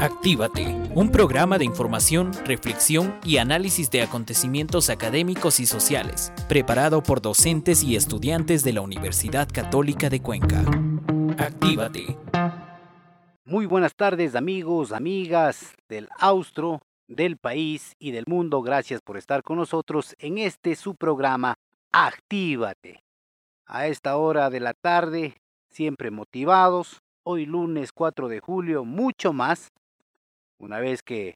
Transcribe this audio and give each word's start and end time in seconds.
Actívate, 0.00 0.64
un 0.94 1.12
programa 1.12 1.58
de 1.58 1.66
información, 1.66 2.32
reflexión 2.46 3.20
y 3.22 3.36
análisis 3.36 3.90
de 3.90 4.00
acontecimientos 4.00 4.88
académicos 4.88 5.60
y 5.60 5.66
sociales, 5.66 6.32
preparado 6.48 7.02
por 7.02 7.20
docentes 7.20 7.82
y 7.82 7.96
estudiantes 7.96 8.64
de 8.64 8.72
la 8.72 8.80
Universidad 8.80 9.46
Católica 9.52 10.08
de 10.08 10.22
Cuenca. 10.22 10.64
Actívate. 11.36 12.16
Muy 13.44 13.66
buenas 13.66 13.94
tardes 13.94 14.36
amigos, 14.36 14.92
amigas 14.92 15.74
del 15.86 16.08
Austro, 16.18 16.80
del 17.06 17.36
país 17.36 17.94
y 17.98 18.12
del 18.12 18.24
mundo. 18.26 18.62
Gracias 18.62 19.02
por 19.02 19.18
estar 19.18 19.42
con 19.42 19.58
nosotros 19.58 20.16
en 20.18 20.38
este 20.38 20.76
su 20.76 20.94
programa 20.94 21.56
Actívate. 21.92 23.04
A 23.66 23.86
esta 23.86 24.16
hora 24.16 24.48
de 24.48 24.60
la 24.60 24.72
tarde, 24.72 25.34
siempre 25.68 26.10
motivados, 26.10 27.02
hoy 27.22 27.44
lunes 27.44 27.92
4 27.92 28.28
de 28.28 28.40
julio, 28.40 28.86
mucho 28.86 29.34
más 29.34 29.70
una 30.60 30.78
vez 30.78 31.02
que 31.02 31.34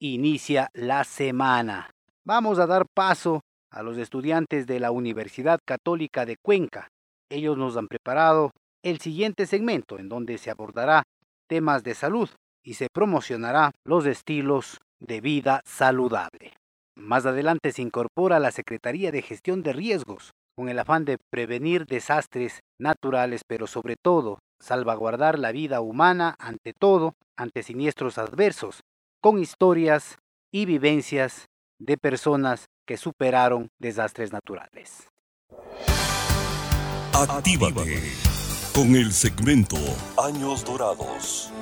inicia 0.00 0.68
la 0.72 1.04
semana. 1.04 1.90
Vamos 2.24 2.58
a 2.58 2.66
dar 2.66 2.86
paso 2.92 3.42
a 3.70 3.82
los 3.82 3.98
estudiantes 3.98 4.66
de 4.66 4.80
la 4.80 4.90
Universidad 4.90 5.60
Católica 5.64 6.26
de 6.26 6.36
Cuenca. 6.36 6.88
Ellos 7.30 7.56
nos 7.56 7.76
han 7.76 7.88
preparado 7.88 8.50
el 8.82 8.98
siguiente 8.98 9.46
segmento 9.46 9.98
en 9.98 10.08
donde 10.08 10.38
se 10.38 10.50
abordará 10.50 11.04
temas 11.48 11.82
de 11.84 11.94
salud 11.94 12.28
y 12.64 12.74
se 12.74 12.88
promocionará 12.92 13.72
los 13.84 14.06
estilos 14.06 14.78
de 15.00 15.20
vida 15.20 15.60
saludable. 15.64 16.54
Más 16.96 17.26
adelante 17.26 17.72
se 17.72 17.82
incorpora 17.82 18.38
la 18.38 18.50
Secretaría 18.50 19.10
de 19.10 19.22
Gestión 19.22 19.62
de 19.62 19.72
Riesgos 19.72 20.32
con 20.54 20.68
el 20.68 20.78
afán 20.78 21.04
de 21.04 21.18
prevenir 21.30 21.86
desastres 21.86 22.60
naturales, 22.78 23.42
pero 23.46 23.66
sobre 23.66 23.96
todo 23.96 24.38
salvaguardar 24.62 25.38
la 25.38 25.52
vida 25.52 25.80
humana 25.80 26.36
ante 26.38 26.72
todo, 26.72 27.16
ante 27.36 27.62
siniestros 27.62 28.16
adversos, 28.16 28.84
con 29.20 29.38
historias 29.38 30.18
y 30.52 30.66
vivencias 30.66 31.48
de 31.78 31.98
personas 31.98 32.66
que 32.86 32.96
superaron 32.96 33.70
desastres 33.78 34.32
naturales. 34.32 35.08
Actívate 37.12 38.02
con 38.74 38.94
el 38.94 39.12
segmento 39.12 39.76
Años 40.16 40.64
Dorados. 40.64 41.52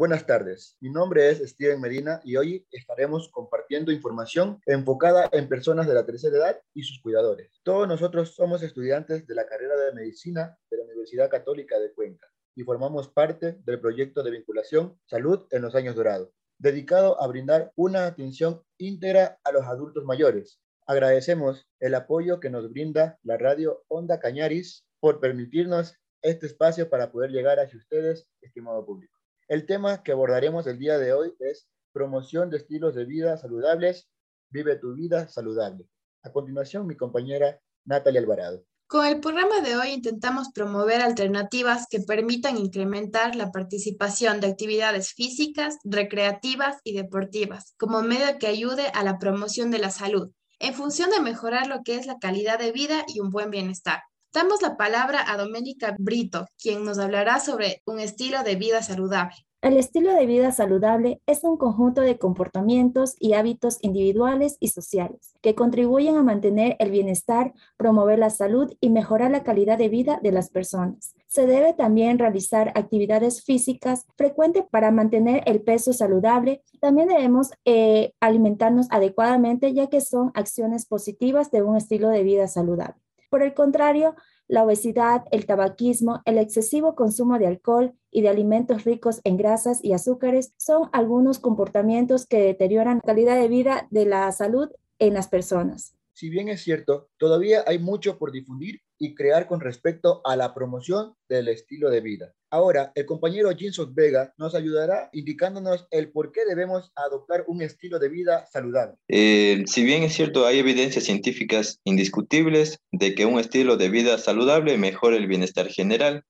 Buenas 0.00 0.24
tardes, 0.24 0.78
mi 0.80 0.88
nombre 0.88 1.28
es 1.28 1.46
Steven 1.46 1.78
Medina 1.78 2.22
y 2.24 2.36
hoy 2.36 2.66
estaremos 2.70 3.28
compartiendo 3.28 3.92
información 3.92 4.58
enfocada 4.64 5.28
en 5.30 5.46
personas 5.46 5.86
de 5.86 5.92
la 5.92 6.06
tercera 6.06 6.38
edad 6.38 6.62
y 6.72 6.84
sus 6.84 7.02
cuidadores. 7.02 7.60
Todos 7.64 7.86
nosotros 7.86 8.34
somos 8.34 8.62
estudiantes 8.62 9.26
de 9.26 9.34
la 9.34 9.44
carrera 9.44 9.76
de 9.76 9.92
medicina 9.92 10.56
de 10.70 10.78
la 10.78 10.84
Universidad 10.84 11.28
Católica 11.28 11.78
de 11.78 11.92
Cuenca 11.92 12.26
y 12.56 12.62
formamos 12.62 13.10
parte 13.10 13.58
del 13.66 13.78
proyecto 13.78 14.22
de 14.22 14.30
vinculación 14.30 14.98
Salud 15.04 15.46
en 15.50 15.60
los 15.60 15.74
Años 15.74 15.96
Dorados, 15.96 16.30
dedicado 16.56 17.20
a 17.20 17.26
brindar 17.26 17.70
una 17.76 18.06
atención 18.06 18.62
íntegra 18.78 19.38
a 19.44 19.52
los 19.52 19.66
adultos 19.66 20.06
mayores. 20.06 20.62
Agradecemos 20.86 21.68
el 21.78 21.94
apoyo 21.94 22.40
que 22.40 22.48
nos 22.48 22.70
brinda 22.70 23.18
la 23.22 23.36
radio 23.36 23.84
Onda 23.88 24.18
Cañaris 24.18 24.86
por 24.98 25.20
permitirnos 25.20 25.94
este 26.22 26.46
espacio 26.46 26.88
para 26.88 27.12
poder 27.12 27.32
llegar 27.32 27.60
hacia 27.60 27.78
ustedes, 27.78 28.26
estimado 28.40 28.86
público. 28.86 29.19
El 29.50 29.66
tema 29.66 30.04
que 30.04 30.12
abordaremos 30.12 30.64
el 30.68 30.78
día 30.78 30.96
de 30.96 31.12
hoy 31.12 31.34
es 31.40 31.66
promoción 31.92 32.50
de 32.50 32.58
estilos 32.58 32.94
de 32.94 33.04
vida 33.04 33.36
saludables. 33.36 34.08
Vive 34.48 34.76
tu 34.76 34.94
vida 34.94 35.26
saludable. 35.26 35.88
A 36.22 36.30
continuación, 36.30 36.86
mi 36.86 36.96
compañera 36.96 37.60
Natalia 37.84 38.20
Alvarado. 38.20 38.64
Con 38.86 39.04
el 39.06 39.18
programa 39.18 39.60
de 39.60 39.74
hoy 39.74 39.88
intentamos 39.88 40.50
promover 40.54 41.02
alternativas 41.02 41.88
que 41.90 41.98
permitan 41.98 42.58
incrementar 42.58 43.34
la 43.34 43.50
participación 43.50 44.38
de 44.38 44.46
actividades 44.46 45.14
físicas, 45.14 45.78
recreativas 45.82 46.76
y 46.84 46.92
deportivas 46.92 47.74
como 47.76 48.02
medio 48.02 48.38
que 48.38 48.46
ayude 48.46 48.86
a 48.94 49.02
la 49.02 49.18
promoción 49.18 49.72
de 49.72 49.80
la 49.80 49.90
salud, 49.90 50.30
en 50.60 50.74
función 50.74 51.10
de 51.10 51.18
mejorar 51.18 51.66
lo 51.66 51.82
que 51.82 51.96
es 51.96 52.06
la 52.06 52.20
calidad 52.20 52.60
de 52.60 52.70
vida 52.70 53.04
y 53.08 53.18
un 53.18 53.30
buen 53.30 53.50
bienestar. 53.50 54.00
Damos 54.32 54.62
la 54.62 54.76
palabra 54.76 55.24
a 55.26 55.36
Doménica 55.36 55.96
Brito, 55.98 56.46
quien 56.56 56.84
nos 56.84 57.00
hablará 57.00 57.40
sobre 57.40 57.82
un 57.84 57.98
estilo 57.98 58.44
de 58.44 58.54
vida 58.54 58.80
saludable. 58.80 59.34
El 59.60 59.76
estilo 59.76 60.14
de 60.14 60.24
vida 60.24 60.52
saludable 60.52 61.20
es 61.26 61.42
un 61.42 61.56
conjunto 61.56 62.00
de 62.00 62.16
comportamientos 62.16 63.16
y 63.18 63.32
hábitos 63.32 63.78
individuales 63.82 64.56
y 64.60 64.68
sociales 64.68 65.34
que 65.42 65.56
contribuyen 65.56 66.16
a 66.16 66.22
mantener 66.22 66.76
el 66.78 66.92
bienestar, 66.92 67.54
promover 67.76 68.20
la 68.20 68.30
salud 68.30 68.72
y 68.80 68.90
mejorar 68.90 69.32
la 69.32 69.42
calidad 69.42 69.78
de 69.78 69.88
vida 69.88 70.20
de 70.22 70.30
las 70.30 70.48
personas. 70.48 71.16
Se 71.26 71.48
debe 71.48 71.74
también 71.74 72.20
realizar 72.20 72.70
actividades 72.76 73.42
físicas 73.42 74.06
frecuentes 74.16 74.62
para 74.70 74.92
mantener 74.92 75.42
el 75.46 75.60
peso 75.60 75.92
saludable. 75.92 76.62
También 76.80 77.08
debemos 77.08 77.50
eh, 77.64 78.12
alimentarnos 78.20 78.86
adecuadamente 78.90 79.74
ya 79.74 79.88
que 79.88 80.00
son 80.00 80.30
acciones 80.34 80.86
positivas 80.86 81.50
de 81.50 81.62
un 81.62 81.76
estilo 81.76 82.10
de 82.10 82.22
vida 82.22 82.46
saludable. 82.46 83.02
Por 83.30 83.42
el 83.42 83.54
contrario, 83.54 84.16
la 84.48 84.64
obesidad, 84.64 85.24
el 85.30 85.46
tabaquismo, 85.46 86.20
el 86.24 86.36
excesivo 86.36 86.96
consumo 86.96 87.38
de 87.38 87.46
alcohol 87.46 87.94
y 88.10 88.22
de 88.22 88.28
alimentos 88.28 88.82
ricos 88.82 89.20
en 89.22 89.36
grasas 89.36 89.82
y 89.84 89.92
azúcares 89.92 90.52
son 90.56 90.90
algunos 90.92 91.38
comportamientos 91.38 92.26
que 92.26 92.40
deterioran 92.40 92.96
la 92.96 93.02
calidad 93.02 93.40
de 93.40 93.46
vida 93.46 93.86
de 93.90 94.04
la 94.04 94.30
salud 94.32 94.68
en 94.98 95.14
las 95.14 95.28
personas. 95.28 95.94
Si 96.12 96.28
bien 96.28 96.48
es 96.48 96.62
cierto, 96.62 97.08
todavía 97.16 97.62
hay 97.66 97.78
mucho 97.78 98.18
por 98.18 98.32
difundir 98.32 98.80
y 99.00 99.14
crear 99.14 99.48
con 99.48 99.60
respecto 99.60 100.20
a 100.24 100.36
la 100.36 100.54
promoción 100.54 101.14
del 101.28 101.48
estilo 101.48 101.90
de 101.90 102.02
vida. 102.02 102.34
Ahora, 102.50 102.92
el 102.94 103.06
compañero 103.06 103.50
Jinsos 103.56 103.94
Vega 103.94 104.34
nos 104.36 104.54
ayudará 104.54 105.08
indicándonos 105.12 105.86
el 105.90 106.12
por 106.12 106.32
qué 106.32 106.44
debemos 106.44 106.92
adoptar 106.94 107.44
un 107.46 107.62
estilo 107.62 107.98
de 107.98 108.10
vida 108.10 108.46
saludable. 108.46 108.96
Eh, 109.08 109.62
si 109.66 109.84
bien 109.84 110.02
es 110.02 110.12
cierto, 110.12 110.46
hay 110.46 110.58
evidencias 110.58 111.04
científicas 111.04 111.80
indiscutibles 111.84 112.78
de 112.92 113.14
que 113.14 113.24
un 113.24 113.40
estilo 113.40 113.76
de 113.76 113.88
vida 113.88 114.18
saludable 114.18 114.76
mejora 114.76 115.16
el 115.16 115.28
bienestar 115.28 115.68
general, 115.68 116.24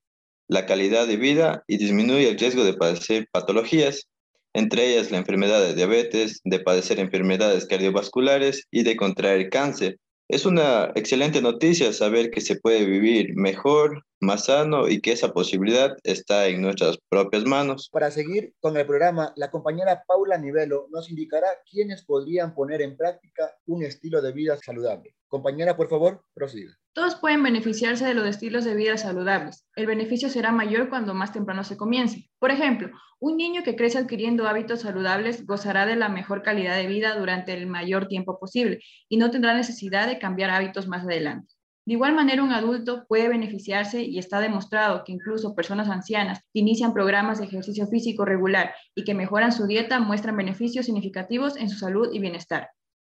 la 0.47 0.65
calidad 0.65 1.07
de 1.07 1.17
vida 1.17 1.63
y 1.67 1.77
disminuye 1.77 2.29
el 2.29 2.39
riesgo 2.39 2.63
de 2.63 2.73
padecer 2.73 3.27
patologías, 3.31 4.07
entre 4.53 4.87
ellas 4.87 5.11
la 5.11 5.17
enfermedad 5.17 5.61
de 5.61 5.75
diabetes, 5.75 6.39
de 6.43 6.59
padecer 6.59 6.99
enfermedades 6.99 7.65
cardiovasculares 7.65 8.67
y 8.71 8.83
de 8.83 8.95
contraer 8.95 9.49
cáncer. 9.49 9.97
Es 10.31 10.45
una 10.45 10.93
excelente 10.95 11.41
noticia 11.41 11.91
saber 11.91 12.31
que 12.31 12.39
se 12.39 12.55
puede 12.55 12.85
vivir 12.85 13.35
mejor, 13.35 14.05
más 14.21 14.45
sano 14.45 14.87
y 14.87 15.01
que 15.01 15.11
esa 15.11 15.33
posibilidad 15.33 15.97
está 16.03 16.47
en 16.47 16.61
nuestras 16.61 16.97
propias 17.09 17.43
manos. 17.43 17.89
Para 17.91 18.11
seguir 18.11 18.53
con 18.59 18.77
el 18.77 18.85
programa, 18.85 19.33
la 19.35 19.49
compañera 19.49 20.03
Paula 20.07 20.37
Nivelo 20.37 20.87
nos 20.91 21.09
indicará 21.09 21.47
quiénes 21.69 22.05
podrían 22.05 22.53
poner 22.53 22.81
en 22.81 22.95
práctica 22.95 23.51
un 23.65 23.83
estilo 23.83 24.21
de 24.21 24.31
vida 24.31 24.57
saludable. 24.57 25.15
Compañera, 25.27 25.75
por 25.75 25.89
favor, 25.89 26.23
prosiga. 26.33 26.77
Todos 26.93 27.15
pueden 27.15 27.41
beneficiarse 27.41 28.05
de 28.05 28.13
los 28.13 28.27
estilos 28.27 28.65
de 28.65 28.75
vida 28.75 28.97
saludables. 28.97 29.65
El 29.77 29.87
beneficio 29.87 30.29
será 30.29 30.51
mayor 30.51 30.89
cuando 30.89 31.13
más 31.13 31.31
temprano 31.31 31.63
se 31.63 31.77
comience. 31.77 32.29
Por 32.37 32.51
ejemplo, 32.51 32.89
un 33.19 33.37
niño 33.37 33.63
que 33.63 33.77
crece 33.77 33.97
adquiriendo 33.97 34.47
hábitos 34.47 34.81
saludables 34.81 35.45
gozará 35.45 35.85
de 35.85 35.95
la 35.95 36.09
mejor 36.09 36.43
calidad 36.43 36.75
de 36.75 36.87
vida 36.87 37.15
durante 37.17 37.53
el 37.53 37.65
mayor 37.65 38.07
tiempo 38.07 38.39
posible 38.39 38.81
y 39.07 39.17
no 39.17 39.31
tendrá 39.31 39.53
necesidad 39.53 40.07
de 40.07 40.19
cambiar 40.19 40.49
hábitos 40.49 40.87
más 40.87 41.05
adelante. 41.05 41.53
De 41.85 41.93
igual 41.93 42.13
manera, 42.13 42.43
un 42.43 42.51
adulto 42.51 43.05
puede 43.07 43.27
beneficiarse 43.27 44.03
y 44.03 44.19
está 44.19 44.39
demostrado 44.39 45.03
que 45.03 45.11
incluso 45.13 45.55
personas 45.55 45.89
ancianas 45.89 46.39
que 46.53 46.59
inician 46.59 46.93
programas 46.93 47.39
de 47.39 47.45
ejercicio 47.45 47.87
físico 47.87 48.23
regular 48.23 48.75
y 48.93 49.03
que 49.03 49.15
mejoran 49.15 49.51
su 49.51 49.65
dieta 49.65 49.99
muestran 49.99 50.37
beneficios 50.37 50.85
significativos 50.85 51.57
en 51.57 51.69
su 51.69 51.79
salud 51.79 52.09
y 52.13 52.19
bienestar. 52.19 52.69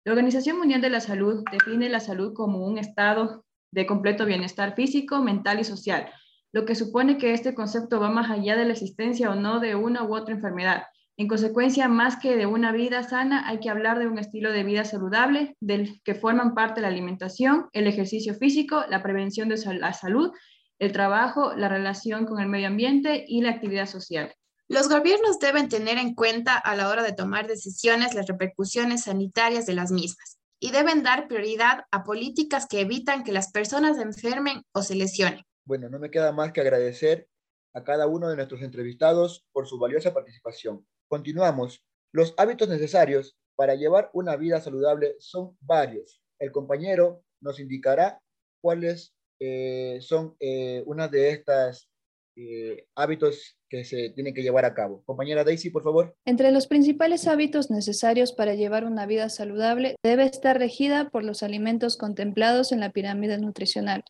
La 0.07 0.13
Organización 0.13 0.59
Mundial 0.59 0.81
de 0.81 0.91
la 0.91 1.01
Salud 1.01 1.45
define 1.53 1.89
la 1.89 2.01
salud 2.01 2.33
como 2.35 2.65
un 2.67 2.79
estado 2.79 3.45
de 3.71 3.87
completo 3.87 4.25
bienestar 4.25 4.75
físico, 4.75 5.21
mental 5.21 5.61
y 5.61 5.65
social, 5.65 6.11
lo 6.53 6.65
que 6.65 6.75
supone 6.75 7.19
que 7.19 7.33
este 7.33 7.55
concepto 7.55 8.01
va 8.01 8.09
más 8.09 8.31
allá 8.31 8.57
de 8.57 8.65
la 8.65 8.73
existencia 8.73 9.31
o 9.31 9.35
no 9.35 9.61
de 9.61 9.75
una 9.75 10.05
u 10.05 10.15
otra 10.15 10.35
enfermedad. 10.35 10.85
En 11.17 11.29
consecuencia, 11.29 11.87
más 11.87 12.17
que 12.17 12.37
de 12.37 12.47
una 12.47 12.73
vida 12.73 13.05
sana, 13.05 13.49
hay 13.49 13.61
que 13.61 13.71
hablar 13.71 14.01
de 14.01 14.09
un 14.09 14.19
estilo 14.19 14.51
de 14.51 14.65
vida 14.65 14.85
saludable, 14.85 15.57
del 15.61 16.01
que 16.03 16.17
forman 16.17 16.55
parte 16.55 16.81
la 16.81 16.89
alimentación, 16.89 17.69
el 17.73 17.87
ejercicio 17.87 18.35
físico, 18.35 18.85
la 18.89 19.01
prevención 19.01 19.49
de 19.49 19.57
la 19.75 19.93
salud, 19.93 20.33
el 20.81 20.91
trabajo, 20.91 21.55
la 21.55 21.69
relación 21.69 22.27
con 22.27 22.41
el 22.41 22.49
medio 22.49 22.67
ambiente 22.67 23.25
y 23.29 23.43
la 23.43 23.51
actividad 23.51 23.87
social. 23.87 24.35
Los 24.67 24.89
gobiernos 24.89 25.39
deben 25.39 25.69
tener 25.69 25.99
en 25.99 26.15
cuenta 26.15 26.57
a 26.57 26.75
la 26.75 26.89
hora 26.89 27.05
de 27.05 27.13
tomar 27.13 27.47
decisiones 27.47 28.15
las 28.15 28.27
repercusiones 28.27 29.05
sanitarias 29.05 29.67
de 29.67 29.75
las 29.75 29.93
mismas 29.93 30.41
y 30.59 30.73
deben 30.73 31.05
dar 31.05 31.29
prioridad 31.29 31.85
a 31.93 32.03
políticas 32.03 32.67
que 32.67 32.81
evitan 32.81 33.23
que 33.23 33.33
las 33.33 33.53
personas 33.53 33.99
se 33.99 34.03
enfermen 34.03 34.63
o 34.73 34.83
se 34.83 34.97
lesionen. 34.97 35.43
Bueno, 35.65 35.89
no 35.89 35.99
me 35.99 36.11
queda 36.11 36.33
más 36.33 36.53
que 36.53 36.61
agradecer 36.61 37.29
a 37.75 37.85
cada 37.85 38.07
uno 38.07 38.29
de 38.29 38.37
nuestros 38.37 38.63
entrevistados 38.63 39.45
por 39.53 39.69
su 39.69 39.79
valiosa 39.79 40.15
participación. 40.15 40.85
Continuamos. 41.09 41.85
Los 42.13 42.35
hábitos 42.37 42.69
necesarios 42.69 43.37
para 43.57 43.75
llevar 43.75 44.11
una 44.13 44.37
vida 44.37 44.61
saludable 44.61 45.17
son 45.19 45.57
varios. 45.61 46.21
El 46.39 46.53
compañero 46.53 47.23
nos 47.41 47.61
indicará 47.61 48.21
cuáles 48.61 49.15
eh, 49.41 49.99
son 50.01 50.37
eh, 50.41 50.83
una 50.87 51.09
de 51.09 51.31
estas 51.31 51.89
eh, 52.37 52.87
hábitos 52.97 53.59
que 53.69 53.85
se 53.85 54.11
tienen 54.11 54.35
que 54.35 54.43
llevar 54.43 54.65
a 54.65 54.75
cabo. 54.75 55.03
Compañera 55.05 55.45
Daisy, 55.45 55.71
por 55.71 55.85
favor. 55.85 56.17
Entre 56.25 56.51
los 56.51 56.67
principales 56.67 57.29
hábitos 57.29 57.71
necesarios 57.71 58.33
para 58.33 58.55
llevar 58.55 58.85
una 58.85 59.07
vida 59.07 59.29
saludable 59.29 59.97
debe 60.03 60.25
estar 60.25 60.59
regida 60.59 61.11
por 61.11 61.23
los 61.23 61.43
alimentos 61.43 61.97
contemplados 61.97 62.73
en 62.73 62.81
la 62.81 62.91
pirámide 62.91 63.39
nutricional, 63.39 64.05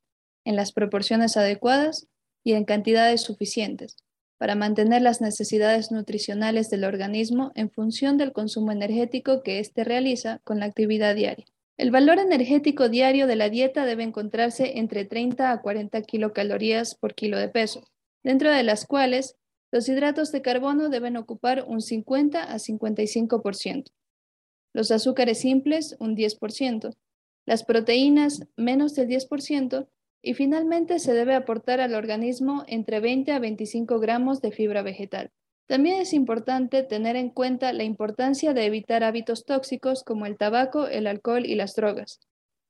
en 0.44 0.56
las 0.56 0.73
proporciones 0.73 1.37
adecuadas 1.37 2.06
y 2.44 2.52
en 2.52 2.64
cantidades 2.64 3.23
suficientes, 3.23 3.96
para 4.38 4.54
mantener 4.54 5.02
las 5.02 5.20
necesidades 5.20 5.90
nutricionales 5.90 6.70
del 6.70 6.84
organismo 6.84 7.52
en 7.54 7.70
función 7.70 8.19
del 8.19 8.32
consumo 8.32 8.72
energético 8.72 9.42
que 9.42 9.58
éste 9.58 9.84
realiza 9.84 10.40
con 10.44 10.58
la 10.60 10.66
actividad 10.66 11.14
diaria. 11.14 11.46
El 11.76 11.90
valor 11.90 12.19
energético 12.19 12.88
diario 12.88 13.26
de 13.26 13.36
la 13.36 13.48
dieta 13.48 13.84
debe 13.84 14.04
encontrarse 14.04 14.78
entre 14.78 15.04
30 15.04 15.50
a 15.50 15.60
40 15.60 16.02
kilocalorías 16.02 16.94
por 16.94 17.14
kilo 17.14 17.38
de 17.38 17.48
peso, 17.48 17.82
dentro 18.22 18.52
de 18.52 18.62
las 18.62 18.86
cuales 18.86 19.36
los 19.72 19.88
hidratos 19.88 20.31
de 20.31 20.40
carbono 20.40 20.88
deben 20.88 21.16
ocupar 21.16 21.64
un 21.66 21.81
50 21.81 22.44
a 22.44 22.56
55%, 22.56 23.90
los 24.72 24.90
azúcares 24.90 25.40
simples 25.40 25.96
un 25.98 26.16
10%, 26.16 26.94
las 27.46 27.64
proteínas 27.64 28.40
menos 28.56 28.94
del 28.94 29.08
10% 29.08 29.88
y 30.24 30.32
finalmente 30.32 30.98
se 31.00 31.12
debe 31.12 31.34
aportar 31.34 31.82
al 31.82 31.94
organismo 31.94 32.64
entre 32.66 32.98
20 32.98 33.30
a 33.32 33.38
25 33.38 34.00
gramos 34.00 34.40
de 34.40 34.52
fibra 34.52 34.80
vegetal. 34.80 35.30
También 35.66 36.00
es 36.00 36.14
importante 36.14 36.82
tener 36.82 37.14
en 37.16 37.28
cuenta 37.28 37.74
la 37.74 37.84
importancia 37.84 38.54
de 38.54 38.64
evitar 38.64 39.04
hábitos 39.04 39.44
tóxicos 39.44 40.02
como 40.02 40.24
el 40.24 40.38
tabaco, 40.38 40.86
el 40.86 41.06
alcohol 41.06 41.44
y 41.44 41.56
las 41.56 41.74
drogas, 41.74 42.20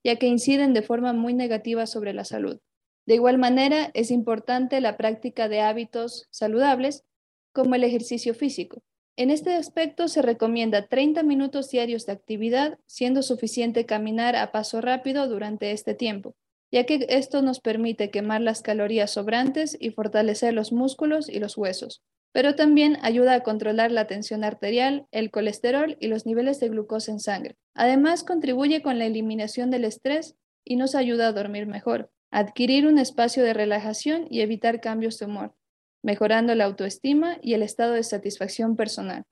ya 0.02 0.16
que 0.16 0.26
inciden 0.26 0.74
de 0.74 0.82
forma 0.82 1.12
muy 1.12 1.32
negativa 1.32 1.86
sobre 1.86 2.12
la 2.12 2.24
salud. 2.24 2.58
De 3.06 3.14
igual 3.14 3.38
manera, 3.38 3.90
es 3.94 4.10
importante 4.10 4.80
la 4.80 4.96
práctica 4.96 5.48
de 5.48 5.60
hábitos 5.60 6.26
saludables, 6.30 7.04
como 7.52 7.76
el 7.76 7.84
ejercicio 7.84 8.34
físico. 8.34 8.82
En 9.16 9.30
este 9.30 9.54
aspecto 9.54 10.08
se 10.08 10.22
recomienda 10.22 10.88
30 10.88 11.22
minutos 11.22 11.70
diarios 11.70 12.04
de 12.06 12.12
actividad, 12.12 12.78
siendo 12.86 13.22
suficiente 13.22 13.86
caminar 13.86 14.34
a 14.34 14.50
paso 14.50 14.80
rápido 14.80 15.28
durante 15.28 15.70
este 15.70 15.94
tiempo, 15.94 16.34
ya 16.75 16.87
que 16.87 17.06
esto 17.09 17.41
nos 17.41 17.61
permite 17.61 18.11
quemar 18.11 18.41
las 18.41 18.61
calorías 18.61 19.12
sobrantes 19.12 19.76
y 19.79 19.91
fortalecer 19.91 20.53
los 20.55 20.73
músculos 20.73 21.29
y 21.29 21.38
los 21.38 21.56
huesos, 21.56 22.03
pero 22.32 22.56
también 22.56 22.99
ayuda 23.03 23.35
a 23.35 23.44
controlar 23.44 23.93
la 23.93 24.09
tensión 24.09 24.43
arterial, 24.43 25.06
el 25.12 25.31
colesterol 25.31 25.97
y 26.00 26.09
los 26.09 26.26
niveles 26.26 26.59
de 26.59 26.71
glucosa 26.71 27.12
en 27.12 27.21
sangre. 27.21 27.55
Además, 27.76 28.25
contribuye 28.25 28.82
con 28.82 28.99
la 28.99 29.06
eliminación 29.06 29.71
del 29.71 29.85
estrés 29.85 30.35
y 30.65 30.75
nos 30.75 30.97
ayuda 30.97 31.29
a 31.29 31.32
dormir 31.32 31.69
mejor 31.69 32.11
adquirir 32.32 32.88
un 32.88 32.99
espacio 32.99 33.44
de 33.44 33.55
relajación 33.55 34.26
y 34.29 34.41
evitar 34.41 34.81
cambios 34.81 35.21
de 35.21 35.26
humor, 35.26 35.55
mejorando 36.03 36.56
la 36.56 36.65
autoestima 36.65 37.38
y 37.41 37.55
el 37.55 37.62
estado 37.62 37.93
de 37.93 38.03
satisfacción 38.03 38.75
personal. 38.75 39.23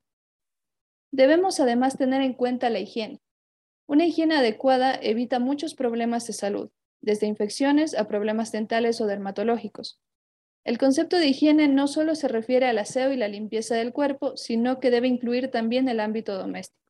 Debemos 1.11 1.59
además 1.59 1.99
tener 1.99 2.23
en 2.23 2.35
cuenta 2.35 2.71
la 2.71 2.79
higiene. 2.79 3.21
Una 3.89 4.06
higiene 4.06 4.37
adecuada 4.37 4.94
evita 4.94 5.41
muchos 5.41 5.75
problemas 5.75 6.29
de 6.29 6.35
salud, 6.35 6.71
desde 7.02 7.26
infecciones 7.26 7.94
a 7.94 8.08
problemas 8.08 8.52
dentales 8.52 9.00
o 9.00 9.06
dermatológicos. 9.06 10.00
El 10.64 10.78
concepto 10.78 11.19
de 11.19 11.26
higiene 11.26 11.69
no 11.69 11.88
solo 11.88 12.14
se 12.14 12.28
refiere 12.28 12.66
al 12.66 12.78
aseo 12.78 13.12
y 13.12 13.16
la 13.16 13.28
limpieza 13.28 13.75
del 13.75 13.93
cuerpo, 13.93 14.37
sino 14.37 14.81
que 14.81 14.90
debe 14.90 15.08
incluir 15.08 15.50
también 15.50 15.88
el 15.88 16.00
ámbito 16.00 16.38
doméstico 16.38 16.82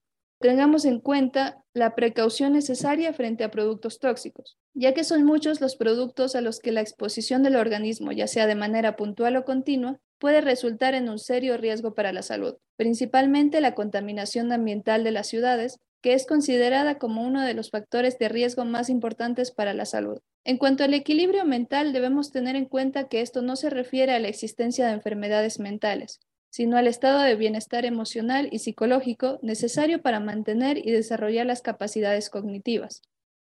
tengamos 0.43 0.85
en 0.85 1.01
cuenta 1.01 1.65
la 1.73 1.95
precaución 1.95 2.53
necesaria 2.53 3.15
frente 3.15 3.45
a 3.45 3.51
productos 3.51 3.99
tóxicos, 3.99 4.59
ya 4.75 4.93
que 4.93 5.05
son 5.05 5.25
muchos 5.25 5.63
los 5.63 5.77
productos 5.77 6.35
a 6.35 6.43
los 6.43 6.59
que 6.59 6.73
la 6.73 6.83
exposición 6.83 7.43
del 7.43 7.57
organismo, 7.57 8.13
ya 8.13 8.27
sea 8.27 8.47
de 8.47 8.55
manera 8.55 8.97
puntual 8.97 9.37
o 9.37 9.45
continua, 9.47 9.99
puede 10.19 10.43
resultar 10.43 10.95
en 10.95 11.09
un 11.09 11.19
serio 11.19 11.57
riesgo 11.57 11.95
para 11.95 12.13
la 12.13 12.23
salud, 12.23 12.57
principalmente 12.77 13.63
la 13.63 13.75
contaminación 13.75 14.53
ambiental 14.53 15.05
de 15.05 15.13
las 15.13 15.29
ciudades, 15.29 15.79
que 16.03 16.15
es 16.15 16.27
considerada 16.27 16.99
como 16.99 17.23
uno 17.23 17.43
de 17.43 17.55
los 17.55 17.71
factores 17.71 18.19
de 18.19 18.29
riesgo 18.29 18.65
más 18.65 18.91
importantes 18.91 19.53
para 19.53 19.73
la 19.73 19.87
salud. 19.87 20.19
En 20.45 20.59
cuanto 20.59 20.83
al 20.83 20.95
equilibrio 20.95 21.45
mental, 21.45 21.93
debemos 21.93 22.33
tener 22.33 22.57
en 22.57 22.67
cuenta 22.67 23.09
que 23.09 23.21
esto 23.21 23.41
no 23.41 23.55
se 23.55 23.71
refiere 23.71 24.13
a 24.13 24.19
la 24.19 24.29
existencia 24.29 24.87
de 24.87 24.93
enfermedades 24.93 25.61
mentales, 25.61 26.21
sino 26.51 26.77
al 26.77 26.89
estado 26.89 27.21
de 27.21 27.37
bienestar 27.37 27.85
emocional 27.85 28.49
y 28.51 28.59
psicológico 28.59 29.39
necesario 29.43 30.03
para 30.03 30.19
mantener 30.19 30.77
y 30.77 30.91
desarrollar 30.91 31.47
las 31.47 31.63
capacidades 31.63 32.29
cognitivas, 32.29 33.03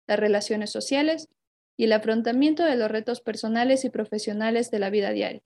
las 0.08 0.18
relaciones 0.18 0.70
sociales 0.70 1.28
y 1.76 1.84
el 1.84 1.92
afrontamiento 1.92 2.64
de 2.64 2.76
los 2.76 2.90
retos 2.90 3.20
personales 3.20 3.84
y 3.84 3.90
profesionales 3.90 4.70
de 4.70 4.78
la 4.78 4.88
vida 4.88 5.10
diaria, 5.10 5.42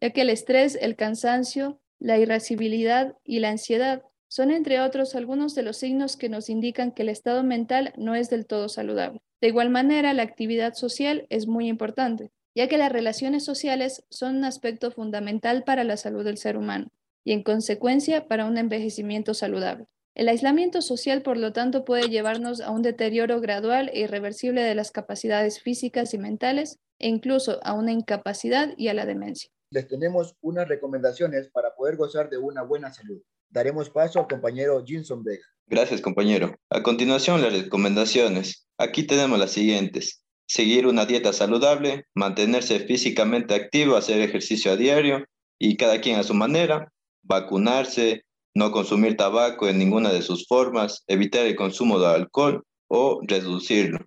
ya 0.00 0.10
que 0.10 0.22
el 0.22 0.30
estrés, 0.30 0.78
el 0.80 0.96
cansancio, 0.96 1.78
la 2.00 2.16
irascibilidad 2.16 3.16
y 3.22 3.40
la 3.40 3.50
ansiedad 3.50 4.02
son, 4.28 4.50
entre 4.50 4.80
otros, 4.80 5.14
algunos 5.14 5.54
de 5.54 5.62
los 5.62 5.78
signos 5.78 6.16
que 6.16 6.28
nos 6.28 6.50
indican 6.50 6.92
que 6.92 7.02
el 7.02 7.08
estado 7.08 7.42
mental 7.42 7.92
no 7.96 8.14
es 8.14 8.30
del 8.30 8.46
todo 8.46 8.68
saludable. 8.68 9.20
De 9.40 9.48
igual 9.48 9.70
manera, 9.70 10.12
la 10.12 10.22
actividad 10.22 10.74
social 10.74 11.26
es 11.30 11.46
muy 11.46 11.68
importante, 11.68 12.30
ya 12.54 12.68
que 12.68 12.78
las 12.78 12.92
relaciones 12.92 13.44
sociales 13.44 14.04
son 14.10 14.36
un 14.36 14.44
aspecto 14.44 14.90
fundamental 14.90 15.64
para 15.64 15.84
la 15.84 15.96
salud 15.96 16.24
del 16.24 16.38
ser 16.38 16.56
humano 16.56 16.88
y, 17.24 17.32
en 17.32 17.42
consecuencia, 17.42 18.26
para 18.26 18.46
un 18.46 18.58
envejecimiento 18.58 19.32
saludable. 19.32 19.86
El 20.14 20.28
aislamiento 20.28 20.82
social, 20.82 21.22
por 21.22 21.36
lo 21.36 21.52
tanto, 21.52 21.84
puede 21.84 22.08
llevarnos 22.08 22.60
a 22.60 22.72
un 22.72 22.82
deterioro 22.82 23.40
gradual 23.40 23.90
e 23.94 24.00
irreversible 24.00 24.62
de 24.62 24.74
las 24.74 24.90
capacidades 24.90 25.60
físicas 25.60 26.12
y 26.12 26.18
mentales 26.18 26.78
e 26.98 27.08
incluso 27.08 27.60
a 27.62 27.74
una 27.74 27.92
incapacidad 27.92 28.74
y 28.76 28.88
a 28.88 28.94
la 28.94 29.06
demencia. 29.06 29.50
Les 29.70 29.86
tenemos 29.86 30.34
unas 30.40 30.66
recomendaciones 30.66 31.48
para 31.48 31.74
poder 31.76 31.96
gozar 31.96 32.28
de 32.30 32.38
una 32.38 32.62
buena 32.62 32.92
salud. 32.92 33.22
Daremos 33.50 33.90
paso 33.90 34.20
al 34.20 34.26
compañero 34.26 34.82
Jinson 34.84 35.22
Vega. 35.24 35.44
Gracias, 35.66 36.00
compañero. 36.00 36.56
A 36.70 36.82
continuación, 36.82 37.42
las 37.42 37.52
recomendaciones. 37.52 38.66
Aquí 38.78 39.02
tenemos 39.04 39.38
las 39.38 39.52
siguientes 39.52 40.22
seguir 40.48 40.86
una 40.86 41.04
dieta 41.04 41.32
saludable, 41.32 42.06
mantenerse 42.14 42.80
físicamente 42.80 43.54
activo, 43.54 43.96
hacer 43.96 44.20
ejercicio 44.20 44.72
a 44.72 44.76
diario 44.76 45.24
y 45.58 45.76
cada 45.76 46.00
quien 46.00 46.18
a 46.18 46.22
su 46.22 46.34
manera, 46.34 46.90
vacunarse, 47.22 48.24
no 48.54 48.72
consumir 48.72 49.16
tabaco 49.16 49.68
en 49.68 49.78
ninguna 49.78 50.10
de 50.10 50.22
sus 50.22 50.46
formas, 50.46 51.04
evitar 51.06 51.46
el 51.46 51.54
consumo 51.54 52.00
de 52.00 52.06
alcohol 52.06 52.64
o 52.88 53.20
reducirlo, 53.22 53.98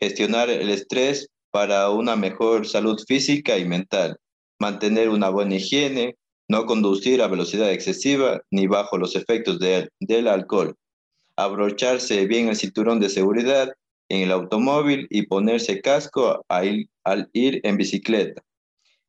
gestionar 0.00 0.50
el 0.50 0.68
estrés 0.68 1.28
para 1.52 1.88
una 1.90 2.16
mejor 2.16 2.66
salud 2.66 3.00
física 3.06 3.56
y 3.56 3.64
mental, 3.64 4.16
mantener 4.58 5.08
una 5.08 5.28
buena 5.28 5.54
higiene, 5.54 6.16
no 6.48 6.66
conducir 6.66 7.22
a 7.22 7.28
velocidad 7.28 7.72
excesiva 7.72 8.42
ni 8.50 8.66
bajo 8.66 8.98
los 8.98 9.16
efectos 9.16 9.58
del 9.58 10.28
alcohol, 10.28 10.76
abrocharse 11.36 12.26
bien 12.26 12.48
el 12.48 12.56
cinturón 12.56 13.00
de 13.00 13.08
seguridad 13.08 13.72
en 14.08 14.22
el 14.22 14.32
automóvil 14.32 15.06
y 15.10 15.26
ponerse 15.26 15.80
casco 15.80 16.44
al 16.48 17.30
ir 17.32 17.60
en 17.62 17.76
bicicleta. 17.76 18.42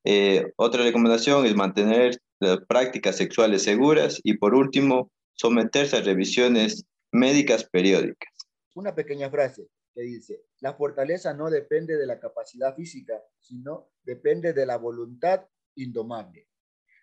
Eh, 0.04 0.54
otra 0.56 0.84
recomendación 0.84 1.46
es 1.46 1.56
mantener 1.56 2.20
las 2.40 2.60
prácticas 2.68 3.18
sexuales 3.18 3.64
seguras 3.64 4.20
y 4.24 4.36
por 4.36 4.54
último, 4.54 5.12
someterse 5.34 5.98
a 5.98 6.02
revisiones 6.02 6.86
médicas 7.12 7.66
periódicas. 7.66 8.32
Una 8.74 8.96
pequeña 8.96 9.30
frase 9.30 9.68
que 9.94 10.02
dice, 10.02 10.44
la 10.60 10.74
fortaleza 10.74 11.34
no 11.34 11.50
depende 11.50 11.98
de 11.98 12.06
la 12.06 12.20
capacidad 12.20 12.76
física, 12.76 13.22
sino 13.40 13.90
depende 14.04 14.54
de 14.54 14.66
la 14.66 14.78
voluntad 14.78 15.46
indomable. 15.76 16.48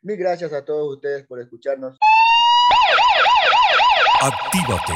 Mil 0.04 0.16
gracias 0.16 0.52
a 0.52 0.64
todos 0.64 0.96
ustedes 0.96 1.24
por 1.26 1.40
escucharnos. 1.40 1.96
Actívate. 4.20 4.94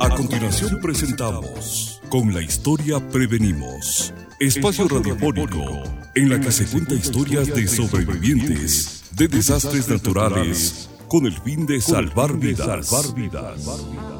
A 0.00 0.08
continuación 0.10 0.80
presentamos 0.80 2.00
Con 2.10 2.32
la 2.32 2.42
historia 2.42 3.00
prevenimos. 3.10 4.14
Espacio 4.38 4.86
radiofónico 4.86 5.82
en 6.14 6.30
la 6.30 6.38
que 6.38 6.52
se 6.52 6.70
cuenta 6.70 6.94
historias 6.94 7.48
de 7.48 7.66
sobrevivientes 7.66 9.10
de 9.16 9.26
desastres 9.26 9.88
naturales 9.88 10.88
con 11.08 11.26
el 11.26 11.40
fin 11.40 11.66
de 11.66 11.80
salvar 11.80 12.36
vidas. 12.36 12.86
Salvar 12.86 13.14
vidas. 13.16 14.17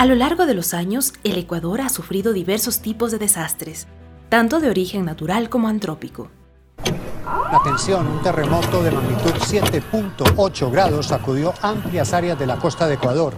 A 0.00 0.06
lo 0.06 0.14
largo 0.14 0.46
de 0.46 0.54
los 0.54 0.72
años, 0.72 1.12
el 1.24 1.36
Ecuador 1.36 1.82
ha 1.82 1.90
sufrido 1.90 2.32
diversos 2.32 2.80
tipos 2.80 3.10
de 3.10 3.18
desastres, 3.18 3.86
tanto 4.30 4.58
de 4.58 4.70
origen 4.70 5.04
natural 5.04 5.50
como 5.50 5.68
antrópico. 5.68 6.30
Atención, 7.26 8.06
un 8.06 8.22
terremoto 8.22 8.82
de 8.82 8.92
magnitud 8.92 9.32
7.8 9.32 10.72
grados 10.72 11.08
sacudió 11.08 11.52
amplias 11.60 12.14
áreas 12.14 12.38
de 12.38 12.46
la 12.46 12.56
costa 12.56 12.88
de 12.88 12.94
Ecuador. 12.94 13.34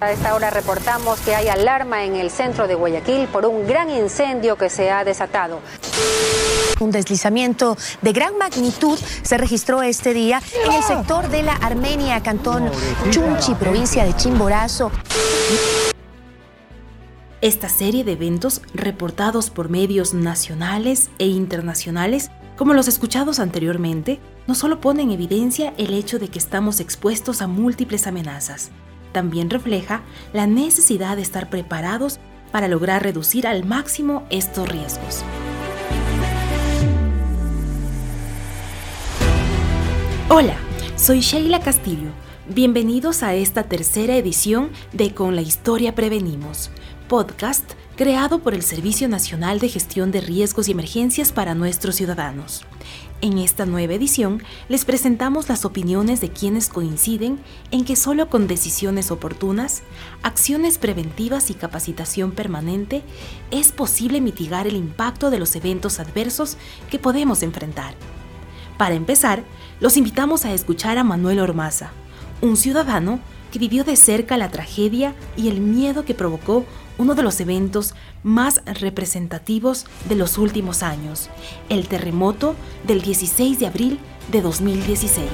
A 0.00 0.10
esta 0.10 0.34
hora 0.34 0.48
reportamos 0.48 1.20
que 1.20 1.34
hay 1.34 1.48
alarma 1.48 2.02
en 2.04 2.16
el 2.16 2.30
centro 2.30 2.66
de 2.66 2.74
Guayaquil 2.74 3.28
por 3.28 3.44
un 3.44 3.66
gran 3.66 3.90
incendio 3.90 4.56
que 4.56 4.70
se 4.70 4.90
ha 4.90 5.04
desatado. 5.04 5.60
Un 6.80 6.90
deslizamiento 6.92 7.76
de 8.02 8.12
gran 8.12 8.38
magnitud 8.38 8.98
se 9.22 9.36
registró 9.36 9.82
este 9.82 10.14
día 10.14 10.40
en 10.64 10.72
el 10.72 10.82
sector 10.82 11.28
de 11.28 11.42
la 11.42 11.54
Armenia, 11.54 12.22
cantón 12.22 12.70
Chunchi, 13.10 13.54
provincia 13.54 14.04
de 14.04 14.14
Chimborazo. 14.14 14.92
Esta 17.40 17.68
serie 17.68 18.04
de 18.04 18.12
eventos 18.12 18.62
reportados 18.74 19.50
por 19.50 19.68
medios 19.68 20.14
nacionales 20.14 21.10
e 21.18 21.26
internacionales, 21.26 22.30
como 22.56 22.74
los 22.74 22.88
escuchados 22.88 23.38
anteriormente, 23.38 24.20
no 24.46 24.54
solo 24.54 24.80
pone 24.80 25.02
en 25.02 25.10
evidencia 25.10 25.74
el 25.78 25.94
hecho 25.94 26.18
de 26.18 26.28
que 26.28 26.38
estamos 26.38 26.80
expuestos 26.80 27.42
a 27.42 27.46
múltiples 27.46 28.06
amenazas, 28.06 28.70
también 29.12 29.50
refleja 29.50 30.02
la 30.32 30.46
necesidad 30.46 31.16
de 31.16 31.22
estar 31.22 31.50
preparados 31.50 32.18
para 32.52 32.68
lograr 32.68 33.02
reducir 33.02 33.46
al 33.46 33.64
máximo 33.64 34.24
estos 34.30 34.68
riesgos. 34.68 35.24
Hola, 40.30 40.58
soy 40.96 41.20
Sheila 41.20 41.58
Castillo. 41.58 42.10
Bienvenidos 42.50 43.22
a 43.22 43.32
esta 43.34 43.62
tercera 43.62 44.14
edición 44.14 44.68
de 44.92 45.14
Con 45.14 45.34
la 45.34 45.40
Historia 45.40 45.94
Prevenimos, 45.94 46.70
podcast 47.08 47.64
creado 47.96 48.40
por 48.40 48.52
el 48.52 48.62
Servicio 48.62 49.08
Nacional 49.08 49.58
de 49.58 49.70
Gestión 49.70 50.10
de 50.10 50.20
Riesgos 50.20 50.68
y 50.68 50.72
Emergencias 50.72 51.32
para 51.32 51.54
nuestros 51.54 51.94
ciudadanos. 51.94 52.66
En 53.22 53.38
esta 53.38 53.64
nueva 53.64 53.94
edición 53.94 54.42
les 54.68 54.84
presentamos 54.84 55.48
las 55.48 55.64
opiniones 55.64 56.20
de 56.20 56.28
quienes 56.28 56.68
coinciden 56.68 57.38
en 57.70 57.86
que 57.86 57.96
solo 57.96 58.28
con 58.28 58.46
decisiones 58.46 59.10
oportunas, 59.10 59.82
acciones 60.22 60.76
preventivas 60.76 61.48
y 61.48 61.54
capacitación 61.54 62.32
permanente 62.32 63.02
es 63.50 63.72
posible 63.72 64.20
mitigar 64.20 64.66
el 64.66 64.76
impacto 64.76 65.30
de 65.30 65.38
los 65.38 65.56
eventos 65.56 65.98
adversos 65.98 66.58
que 66.90 66.98
podemos 66.98 67.42
enfrentar. 67.42 67.94
Para 68.76 68.94
empezar, 68.94 69.42
los 69.80 69.96
invitamos 69.96 70.44
a 70.44 70.52
escuchar 70.52 70.98
a 70.98 71.04
Manuel 71.04 71.40
Ormaza, 71.40 71.90
un 72.40 72.56
ciudadano 72.56 73.20
que 73.52 73.58
vivió 73.58 73.84
de 73.84 73.96
cerca 73.96 74.36
la 74.36 74.50
tragedia 74.50 75.14
y 75.36 75.48
el 75.48 75.60
miedo 75.60 76.04
que 76.04 76.14
provocó 76.14 76.64
uno 76.98 77.14
de 77.14 77.22
los 77.22 77.40
eventos 77.40 77.94
más 78.22 78.60
representativos 78.80 79.86
de 80.08 80.16
los 80.16 80.36
últimos 80.36 80.82
años, 80.82 81.30
el 81.68 81.86
terremoto 81.86 82.56
del 82.86 83.02
16 83.02 83.60
de 83.60 83.66
abril 83.66 83.98
de 84.32 84.42
2016. 84.42 85.28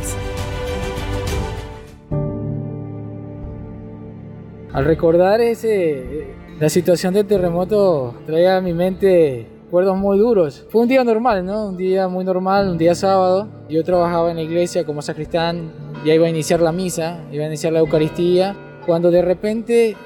Al 4.73 4.85
recordar 4.85 5.41
ese, 5.41 6.35
la 6.61 6.69
situación 6.69 7.15
del 7.15 7.27
terremoto, 7.27 8.15
traía 8.27 8.59
a 8.59 8.61
mi 8.61 8.75
mente 8.75 9.54
recuerdos 9.75 9.99
muy 9.99 10.19
duros. 10.19 10.65
Fue 10.69 10.83
un 10.83 10.87
día 10.87 11.03
normal, 11.03 11.45
¿no? 11.45 11.71
Un 11.71 11.77
día 11.77 12.07
muy 12.07 12.25
normal, 12.25 12.69
un 12.69 12.79
día 12.79 12.95
sábado. 12.95 13.49
Yo 13.69 13.83
trabajaba 13.83 14.31
en 14.31 14.37
la 14.37 14.43
iglesia 14.43 14.85
como 14.85 15.03
sacristán, 15.03 15.73
ya 16.07 16.15
iba 16.15 16.27
a 16.29 16.31
iniciar 16.31 16.61
la 16.61 16.71
misa, 16.71 17.25
iba 17.33 17.43
a 17.43 17.49
iniciar 17.49 17.73
la 17.73 17.81
Eucaristía, 17.81 18.55
cuando 18.87 19.11
de 19.11 19.21
repente 19.21 19.97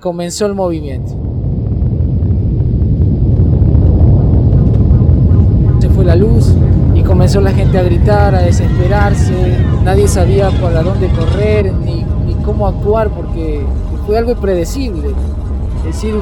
comenzó 0.00 0.46
el 0.46 0.54
movimiento. 0.54 1.12
Se 5.78 5.90
fue 5.90 6.06
la 6.06 6.16
luz 6.16 6.54
y 6.94 7.02
comenzó 7.02 7.42
la 7.42 7.50
gente 7.50 7.76
a 7.76 7.82
gritar, 7.82 8.34
a 8.34 8.40
desesperarse. 8.40 9.58
Nadie 9.84 10.08
sabía 10.08 10.48
para 10.52 10.82
dónde 10.82 11.06
correr 11.10 11.70
ni, 11.74 12.02
ni 12.24 12.32
cómo 12.46 12.66
actuar 12.66 13.10
porque 13.10 13.60
fue 14.06 14.16
algo 14.16 14.30
impredecible. 14.30 15.10
Es 15.80 15.84
decir, 15.84 16.14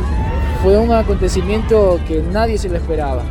fue 0.63 0.79
un 0.79 0.93
acontecimiento 0.93 2.01
que 2.07 2.23
nadie 2.23 2.59
se 2.59 2.69
lo 2.69 2.77
esperaba. 2.77 3.23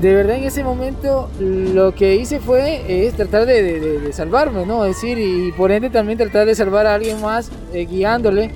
de 0.00 0.14
verdad 0.14 0.36
en 0.36 0.44
ese 0.44 0.64
momento 0.64 1.28
lo 1.38 1.94
que 1.94 2.16
hice 2.16 2.40
fue 2.40 3.06
es 3.06 3.14
tratar 3.14 3.44
de, 3.44 4.10
salvarme, 4.12 4.64
¿no? 4.64 4.84
Decir, 4.84 5.18
y 5.18 5.52
por 5.52 5.70
ende 5.72 5.90
también 5.90 6.16
tratar 6.16 6.46
de 6.46 6.54
salvar 6.54 6.86
a 6.86 6.94
alguien 6.94 7.20
más 7.20 7.50
eh, 7.72 7.84
guiándole. 7.84 8.50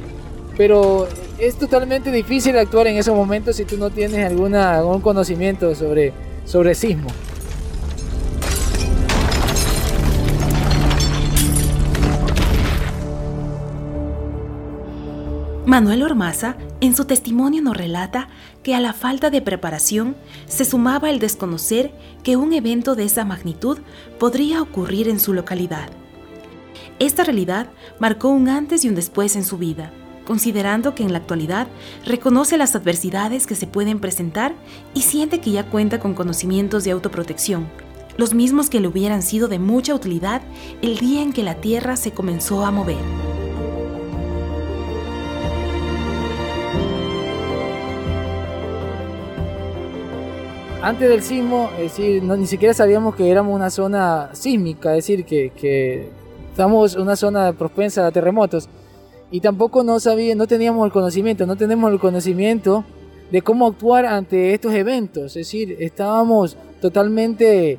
Pero 0.56 1.06
es 1.38 1.56
totalmente 1.56 2.10
difícil 2.10 2.56
actuar 2.56 2.86
en 2.86 2.96
esos 2.96 3.14
momentos 3.14 3.56
si 3.56 3.64
tú 3.64 3.76
no 3.76 3.90
tienes 3.90 4.24
alguna, 4.24 4.76
algún 4.76 5.00
conocimiento 5.00 5.74
sobre, 5.74 6.12
sobre 6.44 6.74
sismo. 6.74 7.08
Manuel 15.66 16.02
Ormaza, 16.02 16.56
en 16.82 16.94
su 16.94 17.06
testimonio 17.06 17.62
nos 17.62 17.74
relata 17.74 18.28
que 18.62 18.74
a 18.74 18.80
la 18.80 18.92
falta 18.92 19.30
de 19.30 19.40
preparación 19.40 20.14
se 20.46 20.66
sumaba 20.66 21.08
el 21.08 21.18
desconocer 21.18 21.90
que 22.22 22.36
un 22.36 22.52
evento 22.52 22.94
de 22.94 23.04
esa 23.04 23.24
magnitud 23.24 23.78
podría 24.18 24.60
ocurrir 24.60 25.08
en 25.08 25.18
su 25.18 25.32
localidad. 25.32 25.88
Esta 26.98 27.24
realidad 27.24 27.68
marcó 27.98 28.28
un 28.28 28.50
antes 28.50 28.84
y 28.84 28.90
un 28.90 28.94
después 28.94 29.36
en 29.36 29.44
su 29.44 29.56
vida, 29.56 29.90
considerando 30.26 30.94
que 30.94 31.02
en 31.02 31.12
la 31.12 31.18
actualidad 31.18 31.66
reconoce 32.04 32.58
las 32.58 32.76
adversidades 32.76 33.46
que 33.46 33.54
se 33.54 33.66
pueden 33.66 34.00
presentar 34.00 34.54
y 34.92 35.00
siente 35.00 35.40
que 35.40 35.52
ya 35.52 35.64
cuenta 35.70 35.98
con 35.98 36.12
conocimientos 36.12 36.84
de 36.84 36.90
autoprotección, 36.90 37.68
los 38.18 38.34
mismos 38.34 38.68
que 38.68 38.80
le 38.80 38.88
hubieran 38.88 39.22
sido 39.22 39.48
de 39.48 39.58
mucha 39.58 39.94
utilidad 39.94 40.42
el 40.82 40.98
día 40.98 41.22
en 41.22 41.32
que 41.32 41.42
la 41.42 41.54
Tierra 41.54 41.96
se 41.96 42.10
comenzó 42.10 42.66
a 42.66 42.70
mover. 42.70 43.33
Antes 50.84 51.08
del 51.08 51.22
sismo, 51.22 51.70
decir, 51.78 52.22
ni 52.22 52.46
siquiera 52.46 52.74
sabíamos 52.74 53.14
que 53.14 53.30
éramos 53.30 53.54
una 53.54 53.70
zona 53.70 54.28
sísmica, 54.34 54.90
es 54.90 55.06
decir, 55.06 55.24
que, 55.24 55.50
que 55.50 56.10
estamos 56.50 56.94
en 56.94 57.00
una 57.00 57.16
zona 57.16 57.54
propensa 57.54 58.06
a 58.06 58.12
terremotos. 58.12 58.68
Y 59.30 59.40
tampoco 59.40 59.82
no, 59.82 59.98
sabía, 59.98 60.34
no 60.34 60.46
teníamos 60.46 60.84
el 60.84 60.92
conocimiento, 60.92 61.46
no 61.46 61.56
tenemos 61.56 61.90
el 61.90 61.98
conocimiento 61.98 62.84
de 63.30 63.40
cómo 63.40 63.66
actuar 63.66 64.04
ante 64.04 64.52
estos 64.52 64.74
eventos. 64.74 65.24
Es 65.36 65.46
decir, 65.46 65.74
estábamos 65.80 66.54
totalmente 66.82 67.72
eh, 67.72 67.78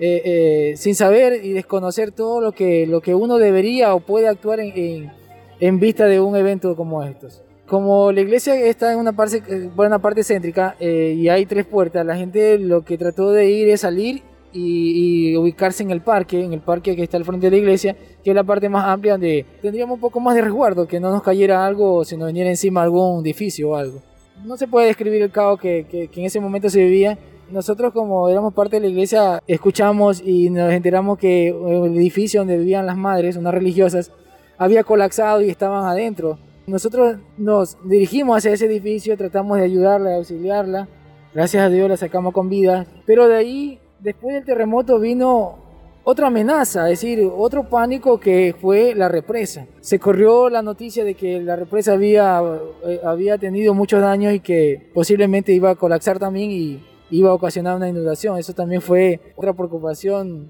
eh, 0.00 0.74
sin 0.76 0.96
saber 0.96 1.44
y 1.44 1.52
desconocer 1.52 2.10
todo 2.10 2.40
lo 2.40 2.50
que, 2.50 2.84
lo 2.84 3.00
que 3.00 3.14
uno 3.14 3.38
debería 3.38 3.94
o 3.94 4.00
puede 4.00 4.26
actuar 4.26 4.58
en, 4.58 5.12
en 5.60 5.78
vista 5.78 6.06
de 6.06 6.18
un 6.18 6.34
evento 6.34 6.74
como 6.74 7.04
estos 7.04 7.42
como 7.70 8.10
la 8.10 8.20
iglesia 8.20 8.56
está 8.56 8.92
en 8.92 8.98
una 8.98 9.12
parte, 9.12 9.44
eh, 9.46 9.70
una 9.76 10.00
parte 10.00 10.24
céntrica 10.24 10.74
eh, 10.80 11.14
y 11.16 11.28
hay 11.28 11.46
tres 11.46 11.64
puertas, 11.64 12.04
la 12.04 12.16
gente 12.16 12.58
lo 12.58 12.84
que 12.84 12.98
trató 12.98 13.30
de 13.30 13.48
ir 13.48 13.68
es 13.68 13.82
salir 13.82 14.24
y, 14.52 15.36
ubicarse 15.36 15.84
en 15.84 15.92
el 15.92 16.00
parque, 16.00 16.42
en 16.42 16.52
el 16.52 16.58
parque 16.58 16.96
que 16.96 17.04
está 17.04 17.16
al 17.16 17.24
frente 17.24 17.46
de 17.46 17.52
la 17.52 17.56
iglesia, 17.58 17.96
que 18.24 18.30
es 18.30 18.34
la 18.34 18.42
parte 18.42 18.68
más 18.68 18.86
amplia 18.86 19.12
donde 19.12 19.46
tendríamos 19.62 19.94
un 19.94 20.00
poco 20.00 20.18
más 20.18 20.34
de 20.34 20.40
resguardo, 20.40 20.88
que 20.88 20.98
no 20.98 21.12
nos 21.12 21.22
cayera 21.22 21.64
algo 21.64 21.94
o 21.94 22.04
se 22.04 22.16
nos 22.16 22.26
viniera 22.26 22.50
encima 22.50 22.82
algún 22.82 23.24
edificio 23.24 23.70
o 23.70 23.76
algo. 23.76 24.02
No 24.44 24.56
se 24.56 24.66
puede 24.66 24.88
describir 24.88 25.22
el 25.22 25.30
caos 25.30 25.60
que, 25.60 25.86
que, 25.88 26.10
en 26.12 26.24
ese 26.24 26.40
momento 26.40 26.68
se 26.70 26.82
vivía. 26.82 27.18
Nosotros 27.52 27.92
como 27.92 28.28
éramos 28.28 28.52
parte 28.52 28.76
de 28.76 28.80
la 28.80 28.88
iglesia 28.88 29.40
escuchamos 29.46 30.20
y 30.20 30.50
nos 30.50 30.72
enteramos 30.72 31.18
que 31.18 31.50
el 31.50 31.96
edificio 31.96 32.40
donde 32.40 32.58
vivían 32.58 32.84
las 32.84 32.96
madres, 32.96 33.36
unas 33.36 33.54
religiosas, 33.54 34.10
había 34.58 34.82
colapsado 34.82 35.40
y 35.40 35.50
estaban 35.50 35.84
adentro 35.84 36.36
nosotros 36.70 37.18
nos 37.36 37.76
dirigimos 37.84 38.38
hacia 38.38 38.52
ese 38.52 38.66
edificio, 38.66 39.16
tratamos 39.16 39.58
de 39.58 39.64
ayudarla, 39.64 40.10
de 40.10 40.16
auxiliarla. 40.16 40.88
Gracias 41.34 41.62
a 41.62 41.68
Dios 41.68 41.88
la 41.88 41.96
sacamos 41.96 42.32
con 42.32 42.48
vida. 42.48 42.86
Pero 43.06 43.28
de 43.28 43.36
ahí, 43.36 43.78
después 44.00 44.34
del 44.34 44.44
terremoto, 44.44 44.98
vino 44.98 45.58
otra 46.02 46.28
amenaza, 46.28 46.90
es 46.90 47.00
decir, 47.00 47.30
otro 47.36 47.68
pánico 47.68 48.18
que 48.18 48.54
fue 48.58 48.94
la 48.94 49.08
represa. 49.08 49.66
Se 49.80 49.98
corrió 49.98 50.48
la 50.48 50.62
noticia 50.62 51.04
de 51.04 51.14
que 51.14 51.40
la 51.40 51.56
represa 51.56 51.92
había, 51.92 52.42
eh, 52.86 53.00
había 53.04 53.36
tenido 53.36 53.74
muchos 53.74 54.00
daños 54.00 54.32
y 54.32 54.40
que 54.40 54.90
posiblemente 54.94 55.52
iba 55.52 55.70
a 55.70 55.74
colapsar 55.74 56.18
también 56.18 56.50
y 56.50 56.82
iba 57.10 57.30
a 57.30 57.34
ocasionar 57.34 57.76
una 57.76 57.88
inundación. 57.88 58.38
Eso 58.38 58.54
también 58.54 58.80
fue 58.80 59.20
otra 59.36 59.52
preocupación 59.52 60.48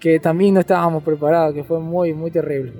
que 0.00 0.18
también 0.18 0.54
no 0.54 0.60
estábamos 0.60 1.02
preparados, 1.02 1.54
que 1.54 1.64
fue 1.64 1.80
muy, 1.80 2.14
muy 2.14 2.30
terrible. 2.30 2.72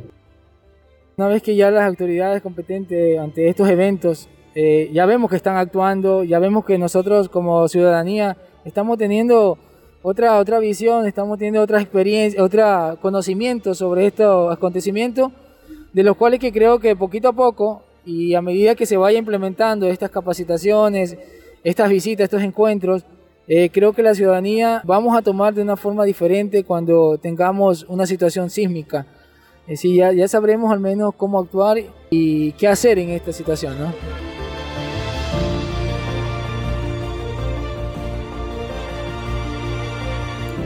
Una 1.18 1.28
vez 1.28 1.42
que 1.42 1.56
ya 1.56 1.70
las 1.70 1.87
autoridades 1.87 2.42
competentes 2.42 3.18
ante 3.18 3.49
estos 3.49 3.70
eventos 3.70 4.28
eh, 4.54 4.90
ya 4.92 5.06
vemos 5.06 5.30
que 5.30 5.37
están 5.37 5.56
actuando, 5.56 6.25
ya 6.25 6.38
vemos 6.38 6.66
que 6.66 6.76
nosotros 6.76 7.30
como 7.30 7.66
ciudadanía 7.68 8.37
estamos 8.66 8.99
teniendo 8.99 9.56
otra, 10.02 10.37
otra 10.37 10.58
visión, 10.58 11.06
estamos 11.06 11.38
teniendo 11.38 11.62
otra 11.62 11.80
experiencia, 11.80 12.44
otro 12.44 12.99
conocimiento 13.00 13.75
sobre 13.75 14.08
estos 14.08 14.52
acontecimientos, 14.52 15.32
de 15.94 16.02
los 16.02 16.18
cuales 16.18 16.38
que 16.38 16.52
creo 16.52 16.80
que 16.80 16.94
poquito 16.94 17.28
a 17.28 17.32
poco 17.32 17.82
y 18.04 18.35
a 18.35 18.42
medida 18.42 18.75
que 18.75 18.85
se 18.85 18.99
vaya 18.99 19.18
implementando 19.18 19.87
estas 19.87 20.11
capacitaciones, 20.11 21.16
estas 21.64 21.88
visitas, 21.88 22.25
estos 22.25 22.42
encuentros, 22.42 23.06
eh, 23.49 23.70
creo 23.70 23.94
que 23.94 24.02
la 24.02 24.14
ciudadanía 24.14 24.82
vamos 24.85 25.16
a 25.16 25.23
tomar 25.23 25.54
de 25.54 25.62
una 25.62 25.76
forma 25.76 26.04
diferente 26.04 26.62
cuando 26.62 27.16
tengamos 27.16 27.87
una 27.88 28.04
situación 28.04 28.50
sísmica 28.50 29.06
Es 29.66 29.80
decir, 29.80 29.96
ya, 29.96 30.12
ya 30.12 30.28
sabremos 30.28 30.73
al 30.73 30.78
menos 30.78 31.12
cómo 31.16 31.40
actuar 31.40 31.78
y 32.08 32.52
qué 32.52 32.68
hacer 32.68 33.00
en 33.00 33.11
esta 33.11 33.32
situación, 33.32 33.76
¿no? 33.78 33.92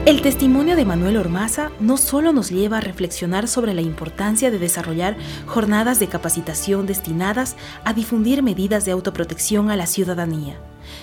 El 0.05 0.21
testimonio 0.21 0.75
de 0.75 0.83
Manuel 0.83 1.17
Ormaza 1.17 1.71
no 1.79 1.95
solo 1.97 2.31
nos 2.31 2.49
lleva 2.49 2.77
a 2.77 2.81
reflexionar 2.81 3.47
sobre 3.47 3.73
la 3.73 3.81
importancia 3.81 4.51
de 4.51 4.59
desarrollar 4.59 5.15
jornadas 5.45 5.99
de 5.99 6.07
capacitación 6.07 6.85
destinadas 6.85 7.55
a 7.83 7.93
difundir 7.93 8.43
medidas 8.43 8.83
de 8.83 8.91
autoprotección 8.91 9.71
a 9.71 9.75
la 9.75 9.85
ciudadanía, 9.85 10.59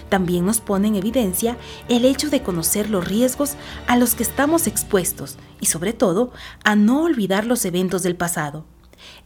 también 0.09 0.47
nos 0.47 0.61
pone 0.61 0.89
en 0.89 0.97
evidencia 0.97 1.57
el 1.89 2.05
hecho 2.05 2.31
de 2.31 2.43
conocer 2.43 2.91
los 2.91 3.07
riesgos 3.07 3.55
a 3.87 3.97
los 3.97 4.15
que 4.15 4.23
estamos 4.23 4.67
expuestos 4.67 5.37
y 5.61 5.67
sobre 5.67 5.93
todo 5.93 6.33
a 6.65 6.77
no 6.77 7.03
olvidar 7.03 7.47
los 7.47 7.65
eventos 7.65 8.03
del 8.03 8.17
pasado. 8.17 8.65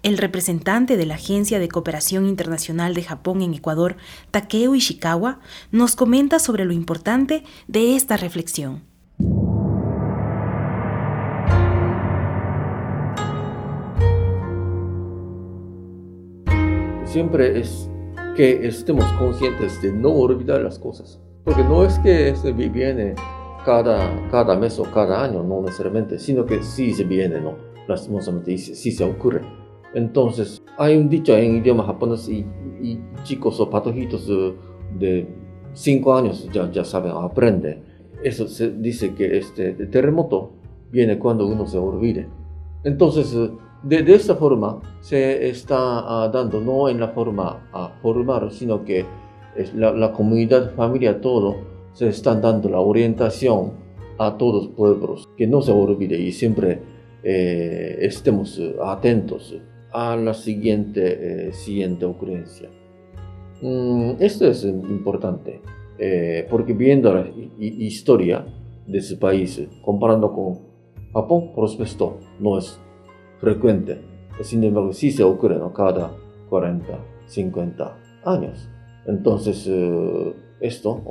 El 0.02 0.18
representante 0.18 0.96
de 0.96 1.06
la 1.06 1.14
Agencia 1.14 1.58
de 1.58 1.68
Cooperación 1.68 2.26
Internacional 2.26 2.94
de 2.94 3.04
Japón 3.04 3.40
en 3.42 3.54
Ecuador, 3.54 3.96
Takeo 4.30 4.74
Ishikawa, 4.74 5.40
nos 5.70 5.96
comenta 5.96 6.38
sobre 6.38 6.64
lo 6.64 6.72
importante 6.72 7.44
de 7.68 7.96
esta 7.96 8.16
reflexión. 8.16 8.82
siempre 17.12 17.60
es 17.60 17.90
que 18.36 18.66
estemos 18.66 19.04
conscientes 19.14 19.80
de 19.82 19.92
no 19.92 20.10
olvidar 20.10 20.62
las 20.62 20.78
cosas. 20.78 21.20
Porque 21.44 21.62
no 21.64 21.84
es 21.84 21.98
que 21.98 22.34
se 22.36 22.52
viene 22.52 23.14
cada, 23.64 24.28
cada 24.30 24.56
mes 24.56 24.78
o 24.78 24.84
cada 24.84 25.24
año, 25.24 25.42
no 25.42 25.60
necesariamente, 25.60 26.18
sino 26.18 26.46
que 26.46 26.62
sí 26.62 26.92
se 26.92 27.04
viene, 27.04 27.40
¿no? 27.40 27.56
Lastimosamente, 27.88 28.56
sí, 28.58 28.92
se 28.92 29.04
ocurre. 29.04 29.40
Entonces, 29.94 30.62
hay 30.78 30.96
un 30.96 31.08
dicho 31.08 31.36
en 31.36 31.56
idioma 31.56 31.84
japonés 31.84 32.28
y, 32.28 32.46
chicos 33.24 33.60
o 33.60 33.68
patojitos 33.68 34.26
de 34.98 35.26
5 35.74 36.14
años 36.14 36.48
ya, 36.52 36.70
ya 36.70 36.84
saben, 36.84 37.12
aprende. 37.14 37.82
Eso 38.22 38.46
se 38.46 38.70
dice 38.70 39.14
que 39.14 39.36
este 39.36 39.72
terremoto 39.72 40.52
viene 40.90 41.18
cuando 41.18 41.46
uno 41.46 41.66
se 41.66 41.78
olvide. 41.78 42.28
Entonces, 42.84 43.36
de, 43.82 44.02
de 44.02 44.14
esta 44.14 44.36
forma 44.36 44.80
se 45.00 45.48
está 45.48 46.26
uh, 46.26 46.30
dando, 46.30 46.60
no 46.60 46.88
en 46.88 47.00
la 47.00 47.08
forma 47.08 47.68
uh, 47.74 48.00
formal, 48.00 48.50
sino 48.50 48.84
que 48.84 49.04
es 49.56 49.74
la, 49.74 49.92
la, 49.92 50.12
comunidad, 50.12 50.74
familia, 50.74 51.20
todo, 51.20 51.56
se 51.92 52.08
están 52.08 52.40
dando 52.40 52.68
la 52.68 52.80
orientación 52.80 53.72
a 54.18 54.36
todos 54.36 54.66
los 54.66 54.74
pueblos, 54.74 55.28
que 55.36 55.46
no 55.46 55.62
se 55.62 55.72
olvide 55.72 56.18
y 56.18 56.32
siempre 56.32 56.80
eh, 57.22 57.98
estemos 58.00 58.60
atentos 58.82 59.54
a 59.92 60.16
la 60.16 60.34
siguiente, 60.34 61.48
eh, 61.48 61.52
siguiente 61.52 62.04
ocurrencia. 62.04 62.70
Mm, 63.60 64.12
esto 64.18 64.46
es 64.46 64.64
importante, 64.64 65.60
eh, 65.98 66.46
porque 66.50 66.72
viendo 66.72 67.14
la 67.14 67.30
historia 67.58 68.44
de 68.86 68.98
ese 68.98 69.16
país, 69.16 69.62
comparando 69.84 70.32
con 70.32 70.60
Japón, 71.12 71.52
por 71.54 71.68
supuesto, 71.68 72.18
no 72.40 72.58
es 72.58 72.80
frecuente. 73.42 74.00
Sin 74.40 74.62
embargo, 74.62 74.92
sí 74.92 75.10
se 75.10 75.24
ocurre 75.24 75.58
¿no? 75.58 75.72
cada 75.72 76.12
40, 76.48 76.86
50 77.26 77.96
años. 78.24 78.68
Entonces, 79.04 79.66
eh, 79.68 80.34
esto, 80.60 81.02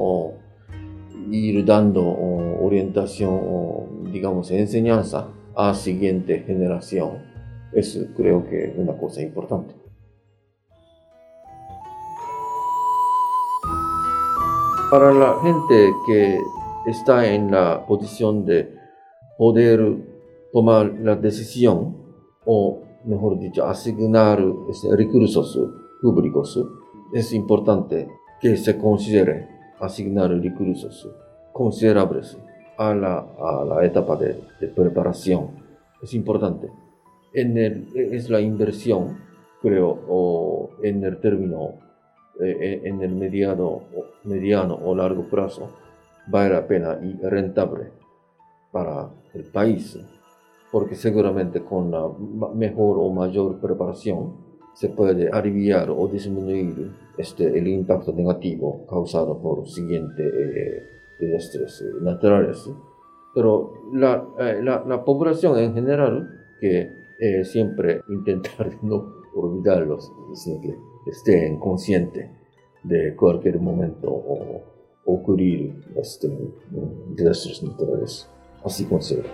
ir 1.30 1.66
dando 1.66 2.08
orientación 2.08 3.34
o, 3.34 3.86
digamos, 4.12 4.50
enseñanza 4.50 5.28
a 5.54 5.68
la 5.68 5.74
siguiente 5.74 6.40
generación, 6.40 7.18
es 7.74 8.00
creo 8.16 8.46
que 8.46 8.74
una 8.78 8.94
cosa 8.94 9.22
importante. 9.22 9.76
Para 14.90 15.14
la 15.14 15.38
gente 15.42 15.92
que 16.08 16.40
está 16.86 17.34
en 17.34 17.52
la 17.52 17.86
posición 17.86 18.46
de 18.46 18.74
poder 19.38 19.98
tomar 20.54 20.94
la 21.02 21.16
decisión 21.16 22.01
o 22.46 22.82
mejor 23.06 23.40
dicho, 23.40 23.66
asignar 23.66 24.44
este, 24.70 24.96
recursos 24.96 25.60
públicos, 26.02 26.60
es 27.14 27.34
importante 27.34 28.08
que 28.40 28.58
se 28.58 28.78
considere 28.78 29.48
asignar 29.80 30.30
recursos 30.32 31.10
considerables 31.52 32.38
a 32.78 32.94
la, 32.94 33.18
a 33.40 33.66
la 33.66 33.86
etapa 33.86 34.16
de, 34.16 34.40
preparación. 34.76 35.50
Es 36.02 36.14
importante. 36.14 36.70
En 37.34 37.58
el, 37.58 37.88
es 37.96 38.30
la 38.30 38.42
inversión, 38.42 39.18
creo, 39.62 40.00
o 40.08 40.72
en 40.82 41.04
el 41.04 41.20
término, 41.20 41.76
eh, 42.40 42.82
en 42.84 43.02
el 43.02 43.16
mediano, 43.16 43.82
mediano 44.24 44.76
o 44.76 44.96
largo 44.96 45.24
plazo, 45.24 45.70
vale 46.28 46.54
la 46.54 46.68
pena 46.68 47.00
y 47.02 47.14
rentable 47.26 47.92
para 48.72 49.10
el 49.34 49.44
país 49.46 49.98
porque 50.72 50.96
seguramente 50.96 51.64
con 51.64 51.92
la 51.92 52.10
mejor 52.54 52.98
o 53.00 53.12
mayor 53.12 53.60
preparación 53.60 54.34
se 54.74 54.90
puede 54.90 55.30
aliviar 55.30 55.90
o 55.90 56.08
disminuir 56.08 56.92
este, 57.18 57.46
el 57.58 57.68
impacto 57.68 58.14
negativo 58.14 58.86
causado 58.90 59.40
por 59.42 59.68
siguientes 59.68 60.34
eh, 60.34 60.84
desastres 61.20 61.84
naturales. 62.02 62.70
Pero 63.36 63.74
la, 63.94 64.26
eh, 64.40 64.62
la, 64.64 64.84
la, 64.88 65.04
población 65.04 65.58
en 65.60 65.74
general, 65.74 66.30
que 66.60 66.90
eh, 67.20 67.44
siempre 67.44 68.02
intentar 68.10 68.72
no 68.82 69.22
olvidarlos, 69.36 70.12
sino 70.34 70.62
que 70.62 70.76
estén 71.10 71.60
conscientes 71.60 72.30
de 72.84 73.16
cualquier 73.16 73.60
momento 73.60 74.10
o 74.10 74.62
ocurrir 75.06 75.76
este, 75.96 76.30
desastres 77.16 77.64
naturales. 77.64 78.30
Así 78.64 78.86
considero. 78.86 79.30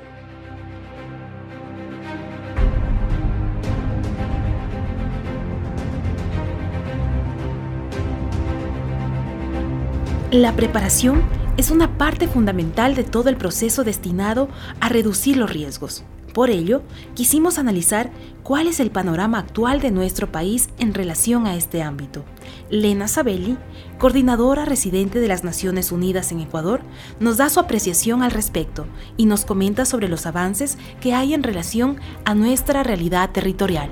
La 10.32 10.54
preparación 10.58 11.22
es 11.56 11.72
una 11.72 11.98
parte 11.98 12.28
fundamental 12.28 12.96
de 12.96 13.06
todo 13.06 13.30
el 13.30 13.38
proceso 13.38 13.86
destinado 13.86 14.50
a 14.82 14.90
reducir 14.90 15.38
los 15.38 15.50
riesgos. 15.50 16.04
Por 16.34 16.50
ello, 16.50 16.82
quisimos 17.16 17.58
analizar 17.58 18.12
cuál 18.44 18.68
es 18.68 18.82
el 18.82 18.92
panorama 18.92 19.40
actual 19.40 19.80
de 19.80 19.90
nuestro 19.90 20.30
país 20.30 20.68
en 20.80 20.94
relación 20.94 21.48
a 21.48 21.56
este 21.56 21.82
ámbito. 21.82 22.26
Lena 22.70 23.08
Sabelli, 23.08 23.58
coordinadora 24.00 24.66
residente 24.66 25.22
de 25.22 25.30
las 25.30 25.46
Naciones 25.46 25.94
Unidas 25.94 26.34
en 26.34 26.42
Ecuador, 26.42 26.82
nos 27.22 27.38
da 27.38 27.48
su 27.48 27.62
apreciación 27.62 28.22
al 28.22 28.32
respecto 28.32 28.86
y 29.16 29.28
nos 29.28 29.46
comenta 29.46 29.86
sobre 29.86 30.10
los 30.10 30.26
avances 30.26 30.78
que 31.00 31.14
hay 31.14 31.36
en 31.36 31.44
relación 31.44 32.02
a 32.26 32.36
nuestra 32.36 32.84
realidad 32.84 33.30
territorial. 33.32 33.90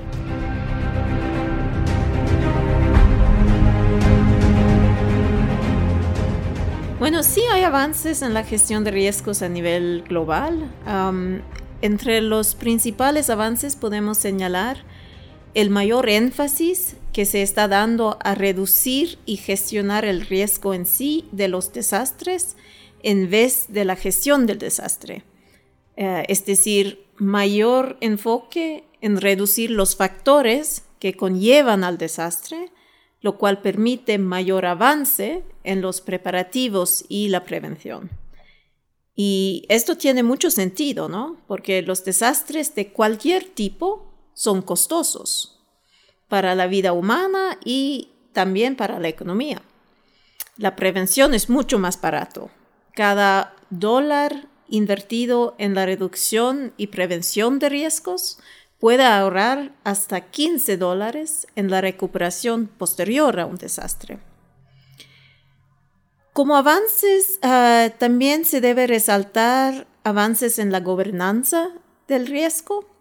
Bueno, 7.06 7.22
sí 7.22 7.42
hay 7.52 7.62
avances 7.62 8.20
en 8.22 8.34
la 8.34 8.42
gestión 8.42 8.82
de 8.82 8.90
riesgos 8.90 9.40
a 9.40 9.48
nivel 9.48 10.02
global. 10.08 10.68
entre 11.80 12.20
los 12.20 12.56
principales 12.56 13.30
avances 13.30 13.76
podemos 13.76 14.18
señalar 14.18 14.78
el 15.54 15.70
mayor 15.70 16.08
énfasis 16.08 16.96
que 17.12 17.24
se 17.24 17.42
está 17.42 17.68
dando 17.68 18.18
a 18.24 18.34
reducir 18.34 19.20
y 19.24 19.36
gestionar 19.36 20.04
el 20.04 20.22
riesgo 20.22 20.74
en 20.74 20.84
sí 20.84 21.28
de 21.30 21.46
los 21.46 21.72
desastres 21.72 22.56
en 23.04 23.30
vez 23.30 23.66
de 23.68 23.84
la 23.84 23.94
gestión 23.94 24.46
del 24.46 24.58
desastre. 24.58 25.22
Eh, 25.96 26.24
es 26.26 26.44
decir, 26.44 27.06
mayor 27.18 27.98
enfoque 28.00 28.82
en 29.00 29.20
reducir 29.20 29.70
los 29.70 29.94
factores 29.94 30.82
que 30.98 31.14
conllevan 31.14 31.84
al 31.84 31.98
desastre 31.98 32.72
lo 33.26 33.38
cual 33.38 33.60
permite 33.60 34.18
mayor 34.18 34.66
avance 34.66 35.42
en 35.64 35.80
los 35.80 36.00
preparativos 36.00 37.04
y 37.08 37.28
la 37.28 37.42
prevención. 37.42 38.08
Y 39.16 39.64
esto 39.68 39.96
tiene 39.96 40.22
mucho 40.22 40.48
sentido, 40.48 41.08
¿no? 41.08 41.36
Porque 41.48 41.82
los 41.82 42.04
desastres 42.04 42.76
de 42.76 42.92
cualquier 42.92 43.42
tipo 43.44 44.14
son 44.32 44.62
costosos 44.62 45.58
para 46.28 46.54
la 46.54 46.68
vida 46.68 46.92
humana 46.92 47.58
y 47.64 48.10
también 48.32 48.76
para 48.76 49.00
la 49.00 49.08
economía. 49.08 49.60
La 50.56 50.76
prevención 50.76 51.34
es 51.34 51.50
mucho 51.50 51.80
más 51.80 52.00
barato. 52.00 52.48
Cada 52.94 53.56
dólar 53.70 54.46
invertido 54.68 55.56
en 55.58 55.74
la 55.74 55.84
reducción 55.84 56.74
y 56.76 56.86
prevención 56.86 57.58
de 57.58 57.70
riesgos 57.70 58.38
puede 58.78 59.04
ahorrar 59.04 59.72
hasta 59.84 60.20
15 60.20 60.76
dólares 60.76 61.46
en 61.56 61.70
la 61.70 61.80
recuperación 61.80 62.66
posterior 62.66 63.40
a 63.40 63.46
un 63.46 63.56
desastre. 63.56 64.18
Como 66.32 66.56
avances, 66.56 67.38
ah, 67.42 67.88
también 67.98 68.44
se 68.44 68.60
debe 68.60 68.86
resaltar 68.86 69.86
avances 70.04 70.58
en 70.58 70.70
la 70.70 70.80
gobernanza 70.80 71.70
del 72.08 72.26
riesgo. 72.26 72.94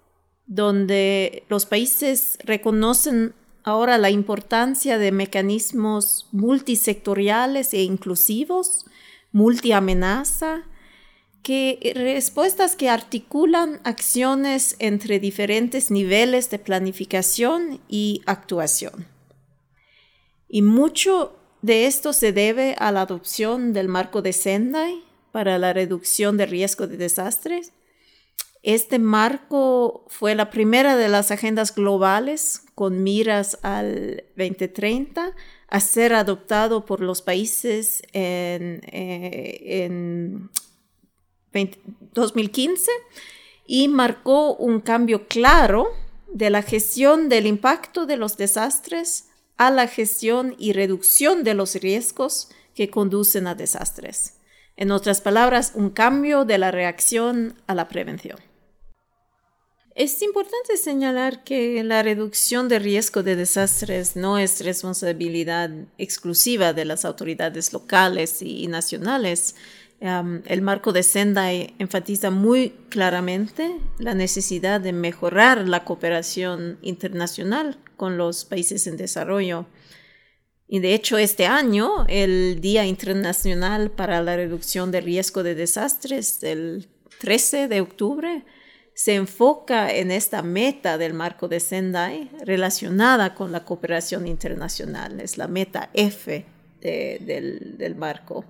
donde 0.47 1.43
los 1.49 1.65
países 1.65 2.37
reconocen 2.43 3.33
ahora 3.63 3.97
la 3.97 4.11
importancia 4.11 4.99
de 4.99 5.11
mecanismos 5.11 6.29
multisectoriales 6.31 7.73
e 7.73 7.81
inclusivos, 7.81 8.85
multiamenaza, 9.31 10.61
que 11.45 11.93
respuestas 11.95 12.75
que 12.75 12.89
articulan 12.89 13.79
acciones 13.83 14.75
entre 14.79 15.19
diferentes 15.19 15.91
niveles 15.91 16.49
de 16.49 16.57
planificación 16.57 17.81
y 17.87 18.23
actuación. 18.25 19.05
Y 20.49 20.63
mucho 20.63 21.37
de 21.61 21.85
esto 21.85 22.13
se 22.13 22.31
debe 22.31 22.75
a 22.79 22.91
la 22.91 23.01
adopción 23.01 23.73
del 23.73 23.89
marco 23.89 24.23
de 24.23 24.33
Sendai 24.33 25.03
para 25.31 25.59
la 25.59 25.71
reducción 25.71 26.35
de 26.35 26.47
riesgo 26.47 26.87
de 26.87 26.97
desastres. 26.97 27.73
Este 28.63 28.97
marco 28.97 30.03
fue 30.07 30.33
la 30.33 30.49
primera 30.49 30.97
de 30.97 31.09
las 31.09 31.29
agendas 31.29 31.75
globales 31.75 32.63
con 32.73 33.03
miras 33.03 33.59
al 33.61 34.23
2030 34.35 35.35
a 35.67 35.79
ser 35.79 36.15
adoptado 36.15 36.87
por 36.87 37.01
los 37.01 37.21
países 37.21 38.01
en, 38.13 38.81
eh, 41.55 41.71
2015 42.13 42.91
y 43.65 43.87
marcó 43.87 44.55
un 44.55 44.81
cambio 44.81 45.27
claro 45.27 45.87
de 46.31 46.49
la 46.49 46.61
gestión 46.61 47.29
del 47.29 47.47
impacto 47.47 48.05
de 48.05 48.17
los 48.17 48.37
desastres 48.37 49.29
a 49.57 49.71
la 49.71 49.87
gestión 49.87 50.55
y 50.57 50.73
reducción 50.73 51.43
de 51.43 51.53
los 51.53 51.75
riesgos 51.75 52.49
que 52.75 52.89
conducen 52.89 53.47
a 53.47 53.55
desastres. 53.55 54.35
En 54.75 54.91
otras 54.91 55.21
palabras, 55.21 55.71
un 55.75 55.89
cambio 55.89 56.43
de 56.43 56.57
la 56.57 56.71
reacción 56.71 57.55
a 57.67 57.73
la 57.73 57.87
prevención. 57.87 58.37
Es 59.95 60.21
importante 60.21 60.75
señalar 60.75 61.45
que 61.45 61.81
la 61.81 62.03
reducción 62.03 62.67
de 62.67 62.79
riesgo 62.79 63.23
de 63.23 63.37
desastres 63.37 64.17
no 64.17 64.37
es 64.37 64.59
responsabilidad 64.59 65.71
exclusiva 65.97 66.73
de 66.73 66.83
las 66.83 67.05
autoridades 67.05 67.71
locales 67.71 68.41
y 68.41 68.67
nacionales. 68.67 69.55
El 70.05 70.61
marco 70.61 70.93
de 70.93 71.03
Sendai 71.03 71.73
enfatiza 71.79 72.29
muy 72.29 72.71
claramente 72.89 73.75
la 73.97 74.13
necesidad 74.13 74.79
de 74.79 74.93
mejorar 74.93 75.67
la 75.67 75.83
cooperación 75.83 76.77
internacional 76.81 77.77
con 77.97 78.17
los 78.17 78.45
países 78.45 78.87
en 78.87 78.97
desarrollo. 78.97 79.65
Y 80.67 80.79
de 80.79 80.93
hecho, 80.93 81.17
este 81.17 81.45
año, 81.45 82.05
el 82.07 82.59
Día 82.61 82.85
Internacional 82.85 83.91
para 83.91 84.21
la 84.21 84.35
Reducción 84.35 84.91
de 84.91 85.01
Riesgo 85.01 85.43
de 85.43 85.55
Desastres, 85.55 86.43
el 86.43 86.87
13 87.19 87.67
de 87.67 87.81
octubre, 87.81 88.45
se 88.93 89.15
enfoca 89.15 89.93
en 89.93 90.09
esta 90.09 90.41
meta 90.41 90.97
del 90.97 91.13
marco 91.13 91.47
de 91.47 91.59
Sendai 91.59 92.31
relacionada 92.45 93.35
con 93.35 93.51
la 93.51 93.65
cooperación 93.65 94.25
internacional. 94.27 95.19
Es 95.19 95.37
la 95.37 95.47
meta 95.47 95.89
F 95.93 96.45
del, 96.81 97.75
del 97.77 97.95
marco. 97.95 98.45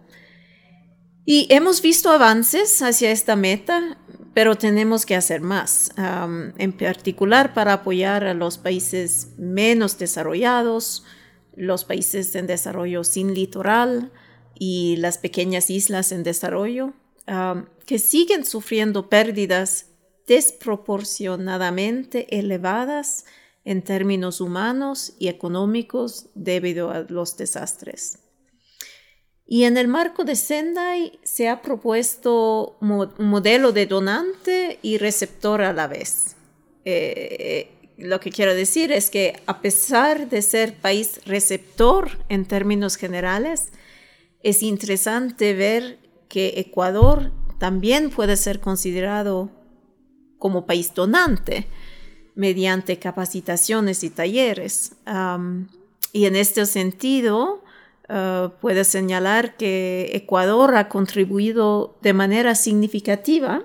Y 1.25 1.47
hemos 1.49 1.81
visto 1.81 2.11
avances 2.11 2.83
hacia 2.83 3.11
esta 3.11 3.35
meta, 3.35 3.97
pero 4.35 4.55
tenemos 4.55 5.07
que 5.07 5.15
hacer 5.15 5.41
más, 5.41 5.89
en 5.97 6.73
particular 6.73 7.55
para 7.55 7.73
apoyar 7.73 8.25
a 8.25 8.35
los 8.35 8.59
países 8.59 9.29
menos 9.37 9.97
desarrollados, 9.97 11.03
los 11.55 11.83
países 11.83 12.35
en 12.35 12.45
desarrollo 12.47 13.03
sin 13.03 13.33
litoral 13.33 14.11
y 14.53 14.97
las 14.97 15.17
pequeñas 15.17 15.69
islas 15.69 16.11
en 16.11 16.23
desarrollo, 16.23 16.93
que 17.85 17.97
siguen 17.97 18.45
sufriendo 18.45 19.09
pérdidas 19.09 19.87
desproporcionadamente 20.27 22.37
elevadas 22.37 23.25
en 23.63 23.83
términos 23.83 24.41
humanos 24.41 25.13
y 25.17 25.29
económicos 25.29 26.27
debido 26.35 26.91
a 26.91 27.05
los 27.07 27.37
desastres. 27.37 28.19
Y 29.47 29.63
en 29.63 29.77
el 29.77 29.87
marco 29.87 30.23
de 30.23 30.35
Sendai 30.35 31.19
se 31.23 31.49
ha 31.49 31.61
propuesto 31.61 32.77
un 32.81 33.09
modelo 33.19 33.71
de 33.71 33.85
donante 33.85 34.79
y 34.81 34.97
receptor 34.97 35.61
a 35.61 35.71
la 35.71 35.87
vez. 35.87 36.35
Eh, 36.83 37.69
lo 37.97 38.19
que 38.19 38.31
quiero 38.31 38.55
decir 38.55 38.91
es 38.91 39.09
que 39.09 39.39
a 39.45 39.61
pesar 39.61 40.29
de 40.29 40.41
ser 40.41 40.73
país 40.73 41.21
receptor 41.25 42.09
en 42.27 42.45
términos 42.45 42.95
generales, 42.95 43.69
es 44.41 44.63
interesante 44.63 45.53
ver 45.53 45.99
que 46.27 46.55
Ecuador 46.57 47.31
también 47.59 48.09
puede 48.09 48.37
ser 48.37 48.59
considerado 48.59 49.49
como 50.37 50.65
país 50.65 50.93
donante 50.93 51.67
mediante 52.35 52.99
capacitaciones 52.99 54.03
y 54.03 54.09
talleres. 54.09 54.93
y 56.11 56.25
en 56.25 56.35
este 56.35 56.65
sentido, 56.65 57.63
Uh, 58.07 58.49
puede 58.61 58.83
señalar 58.83 59.57
que 59.57 60.11
Ecuador 60.13 60.75
ha 60.75 60.89
contribuido 60.89 61.97
de 62.01 62.13
manera 62.13 62.53
significativa 62.53 63.63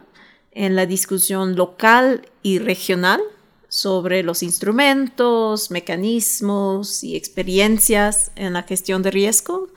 en 0.52 0.76
la 0.76 0.86
discusión 0.86 1.56
local 1.56 2.26
y 2.42 2.58
regional 2.58 3.20
sobre 3.68 4.22
los 4.22 4.42
instrumentos, 4.42 5.70
mecanismos 5.70 7.04
y 7.04 7.16
experiencias 7.16 8.32
en 8.34 8.54
la 8.54 8.62
gestión 8.62 9.02
de 9.02 9.10
riesgo 9.10 9.68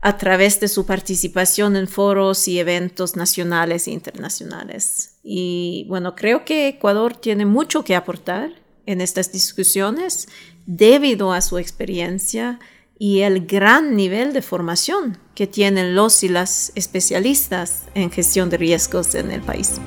a 0.00 0.16
través 0.16 0.60
de 0.60 0.68
su 0.68 0.86
participación 0.86 1.76
en 1.76 1.88
foros 1.88 2.48
y 2.48 2.58
eventos 2.58 3.16
nacionales 3.16 3.86
e 3.86 3.90
internacionales. 3.90 5.18
Y 5.22 5.84
bueno, 5.88 6.14
creo 6.14 6.44
que 6.44 6.68
Ecuador 6.68 7.16
tiene 7.16 7.44
mucho 7.44 7.84
que 7.84 7.94
aportar 7.94 8.50
en 8.86 9.00
estas 9.00 9.30
discusiones 9.32 10.28
debido 10.66 11.32
a 11.32 11.40
su 11.40 11.58
experiencia 11.58 12.58
y 12.98 13.20
el 13.20 13.46
gran 13.46 13.94
nivel 13.94 14.32
de 14.32 14.42
formación 14.42 15.18
que 15.34 15.46
tienen 15.46 15.94
los 15.94 16.24
y 16.24 16.28
las 16.28 16.72
especialistas 16.74 17.84
en 17.94 18.10
gestión 18.10 18.50
de 18.50 18.56
riesgos 18.56 19.14
en 19.14 19.30
el 19.30 19.40
país. 19.40 19.80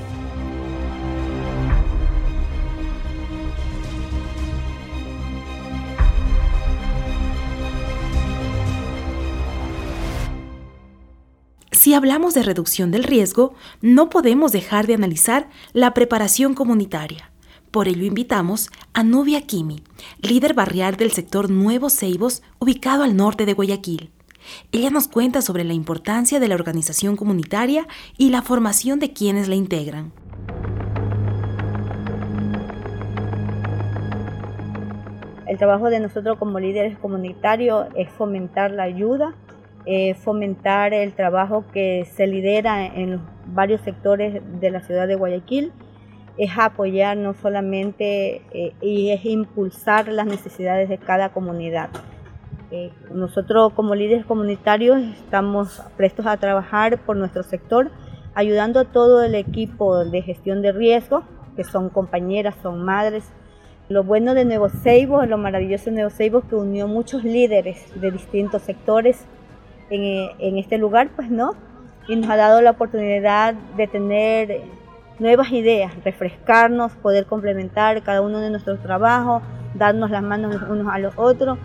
Si 11.72 11.96
hablamos 11.96 12.36
de 12.36 12.44
reducción 12.44 12.92
del 12.92 13.04
riesgo, 13.04 13.56
no 13.82 14.12
podemos 14.12 14.52
dejar 14.52 14.86
de 14.86 14.94
analizar 14.94 15.50
la 15.74 15.96
preparación 15.96 16.54
comunitaria. 16.54 17.31
Por 17.72 17.88
ello 17.88 18.04
invitamos 18.04 18.70
a 18.94 19.02
Nubia 19.02 19.44
Kimi, 19.44 19.78
líder 20.22 20.54
barrial 20.54 20.98
del 20.98 21.12
sector 21.12 21.50
Nuevos 21.50 21.94
Ceibos, 21.94 22.44
ubicado 22.60 23.04
al 23.04 23.16
norte 23.16 23.46
de 23.46 23.54
Guayaquil. 23.54 24.12
Ella 24.74 24.90
nos 24.90 25.08
cuenta 25.08 25.42
sobre 25.42 25.64
la 25.64 25.72
importancia 25.72 26.42
de 26.42 26.50
la 26.50 26.56
organización 26.56 27.16
comunitaria 27.16 27.88
y 28.18 28.30
la 28.30 28.42
formación 28.42 29.00
de 29.00 29.14
quienes 29.14 29.48
la 29.48 29.56
integran. 29.56 30.12
El 35.48 35.58
trabajo 35.58 35.90
de 35.90 36.02
nosotros 36.02 36.38
como 36.38 36.60
líderes 36.60 36.98
comunitarios 36.98 37.88
es 37.96 38.10
fomentar 38.10 38.72
la 38.72 38.84
ayuda, 38.84 39.34
fomentar 40.22 40.94
el 40.94 41.14
trabajo 41.14 41.64
que 41.72 42.04
se 42.04 42.28
lidera 42.28 42.86
en 42.86 43.22
varios 43.46 43.80
sectores 43.80 44.42
de 44.60 44.72
la 44.72 44.82
ciudad 44.82 45.08
de 45.08 45.16
Guayaquil 45.16 45.72
es 46.38 46.52
apoyar 46.58 47.18
no 47.18 47.34
solamente 47.34 48.42
eh, 48.52 48.74
y 48.82 49.12
es 49.12 49.26
impulsar 49.26 50.08
las 50.08 50.26
necesidades 50.26 50.90
de 50.90 50.98
cada 50.98 51.30
comunidad. 51.30 51.90
Eh, 52.72 52.92
nosotros 53.14 53.74
como 53.74 53.96
líderes 53.96 54.26
comunitarios 54.26 55.02
estamos 55.02 55.82
prestos 55.98 56.26
a 56.26 56.38
trabajar 56.38 57.00
por 57.00 57.18
nuestro 57.18 57.44
sector, 57.44 57.92
ayudando 58.34 58.80
a 58.80 58.86
todo 58.86 59.24
el 59.24 59.36
equipo 59.36 60.06
de 60.06 60.22
gestión 60.22 60.62
de 60.62 60.72
riesgo, 60.72 61.24
que 61.58 61.66
son 61.66 61.90
compañeras, 61.90 62.56
son 62.64 62.84
madres. 62.84 63.26
Lo 63.90 64.06
bueno 64.06 64.34
de 64.34 64.46
Nuevo 64.46 64.70
Seibo, 64.70 65.26
lo 65.26 65.38
maravilloso 65.38 65.86
de 65.86 65.92
Nuevo 65.92 66.10
Seibo, 66.10 66.48
que 66.48 66.56
unió 66.56 66.88
muchos 66.88 67.26
líderes 67.26 67.92
de 68.00 68.10
distintos 68.10 68.62
sectores 68.62 69.26
en, 69.90 70.30
en 70.40 70.58
este 70.58 70.78
lugar, 70.78 71.10
pues 71.14 71.30
no, 71.30 71.56
y 72.08 72.16
nos 72.16 72.30
ha 72.30 72.38
dado 72.38 72.62
la 72.62 72.72
oportunidad 72.72 73.54
de 73.76 73.88
tener 73.88 74.62
nuevas 75.22 75.52
ideas, 75.52 75.94
refrescarnos, 76.04 76.94
poder 76.94 77.28
complementar 77.28 78.02
cada 78.02 78.22
uno 78.22 78.40
de 78.40 78.50
nuestros 78.50 78.82
trabajos, 78.82 79.44
darnos 79.76 80.10
las 80.10 80.24
manos 80.24 80.58
unos 80.68 80.92
a 80.92 80.98
los 80.98 81.14
otros. 81.16 81.60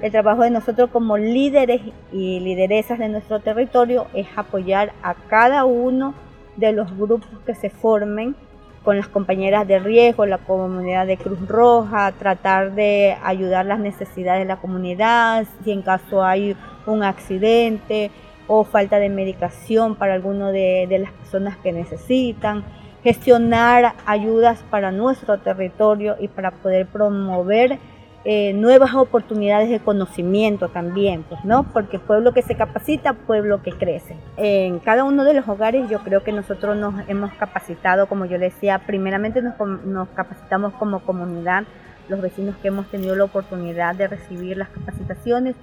El 0.00 0.12
trabajo 0.12 0.42
de 0.42 0.50
nosotros 0.50 0.90
como 0.90 1.18
líderes 1.18 1.80
y 2.12 2.38
lideresas 2.38 3.00
de 3.00 3.08
nuestro 3.08 3.40
territorio 3.40 4.06
es 4.14 4.28
apoyar 4.36 4.92
a 5.02 5.14
cada 5.14 5.64
uno 5.64 6.14
de 6.56 6.72
los 6.72 6.96
grupos 6.96 7.28
que 7.44 7.56
se 7.56 7.68
formen 7.68 8.36
con 8.84 8.96
las 8.96 9.08
compañeras 9.08 9.66
de 9.66 9.80
riesgo, 9.80 10.24
la 10.24 10.38
comunidad 10.38 11.06
de 11.06 11.16
Cruz 11.16 11.48
Roja, 11.48 12.12
tratar 12.12 12.74
de 12.74 13.16
ayudar 13.24 13.66
las 13.66 13.80
necesidades 13.80 14.42
de 14.42 14.44
la 14.44 14.58
comunidad, 14.58 15.46
si 15.64 15.72
en 15.72 15.82
caso 15.82 16.22
hay 16.22 16.54
un 16.86 17.02
accidente 17.02 18.12
o 18.46 18.62
falta 18.62 18.98
de 18.98 19.08
medicación 19.08 19.96
para 19.96 20.14
alguno 20.14 20.52
de, 20.52 20.86
de 20.88 20.98
las 21.00 21.10
personas 21.12 21.56
que 21.56 21.72
necesitan 21.72 22.62
gestionar 23.04 23.94
ayudas 24.06 24.64
para 24.70 24.90
nuestro 24.90 25.38
territorio 25.38 26.16
y 26.18 26.28
para 26.28 26.50
poder 26.50 26.86
promover 26.86 27.78
eh, 28.26 28.54
nuevas 28.54 28.94
oportunidades 28.94 29.68
de 29.68 29.80
conocimiento 29.80 30.70
también, 30.70 31.24
pues, 31.24 31.44
¿no? 31.44 31.64
Porque 31.74 31.98
pueblo 31.98 32.32
que 32.32 32.40
se 32.40 32.56
capacita, 32.56 33.12
pueblo 33.12 33.62
que 33.62 33.72
crece. 33.72 34.16
En 34.38 34.78
cada 34.78 35.04
uno 35.04 35.24
de 35.24 35.34
los 35.34 35.46
hogares 35.46 35.90
yo 35.90 35.98
creo 35.98 36.24
que 36.24 36.32
nosotros 36.32 36.74
nos 36.74 36.94
hemos 37.06 37.34
capacitado, 37.34 38.06
como 38.06 38.24
yo 38.24 38.38
decía, 38.38 38.80
primeramente 38.86 39.42
nos, 39.42 39.54
nos 39.84 40.08
capacitamos 40.08 40.72
como 40.74 41.00
comunidad, 41.00 41.64
los 42.08 42.22
vecinos 42.22 42.56
que 42.62 42.68
hemos 42.68 42.86
tenido 42.86 43.14
la 43.14 43.24
oportunidad 43.24 43.94
de 43.94 44.08
recibir 44.08 44.56
las 44.56 44.70
capacitaciones 44.70 45.54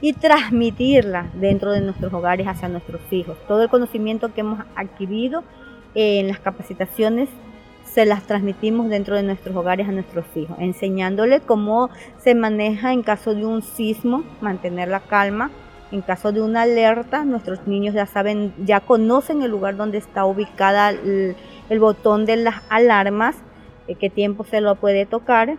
y 0.00 0.12
transmitirlas 0.14 1.26
dentro 1.38 1.70
de 1.70 1.82
nuestros 1.82 2.12
hogares 2.12 2.48
hacia 2.48 2.68
nuestros 2.68 3.00
hijos. 3.12 3.38
Todo 3.46 3.62
el 3.62 3.68
conocimiento 3.68 4.34
que 4.34 4.40
hemos 4.40 4.58
adquirido 4.74 5.44
en 5.94 6.28
las 6.28 6.40
capacitaciones 6.40 7.28
se 7.84 8.06
las 8.06 8.22
transmitimos 8.24 8.88
dentro 8.88 9.16
de 9.16 9.22
nuestros 9.22 9.56
hogares 9.56 9.88
a 9.88 9.92
nuestros 9.92 10.24
hijos, 10.36 10.56
enseñándoles 10.60 11.42
cómo 11.42 11.90
se 12.18 12.34
maneja 12.34 12.92
en 12.92 13.02
caso 13.02 13.34
de 13.34 13.44
un 13.44 13.62
sismo, 13.62 14.22
mantener 14.40 14.88
la 14.88 15.00
calma, 15.00 15.50
en 15.90 16.02
caso 16.02 16.30
de 16.30 16.40
una 16.40 16.62
alerta, 16.62 17.24
nuestros 17.24 17.66
niños 17.66 17.94
ya 17.94 18.06
saben, 18.06 18.54
ya 18.64 18.78
conocen 18.80 19.42
el 19.42 19.50
lugar 19.50 19.76
donde 19.76 19.98
está 19.98 20.24
ubicada 20.24 20.90
el, 20.90 21.34
botón 21.80 22.26
de 22.26 22.36
las 22.36 22.62
alarmas, 22.68 23.36
eh, 23.88 23.96
qué 23.96 24.08
tiempo 24.08 24.44
se 24.44 24.60
lo 24.60 24.76
puede 24.76 25.04
tocar, 25.04 25.58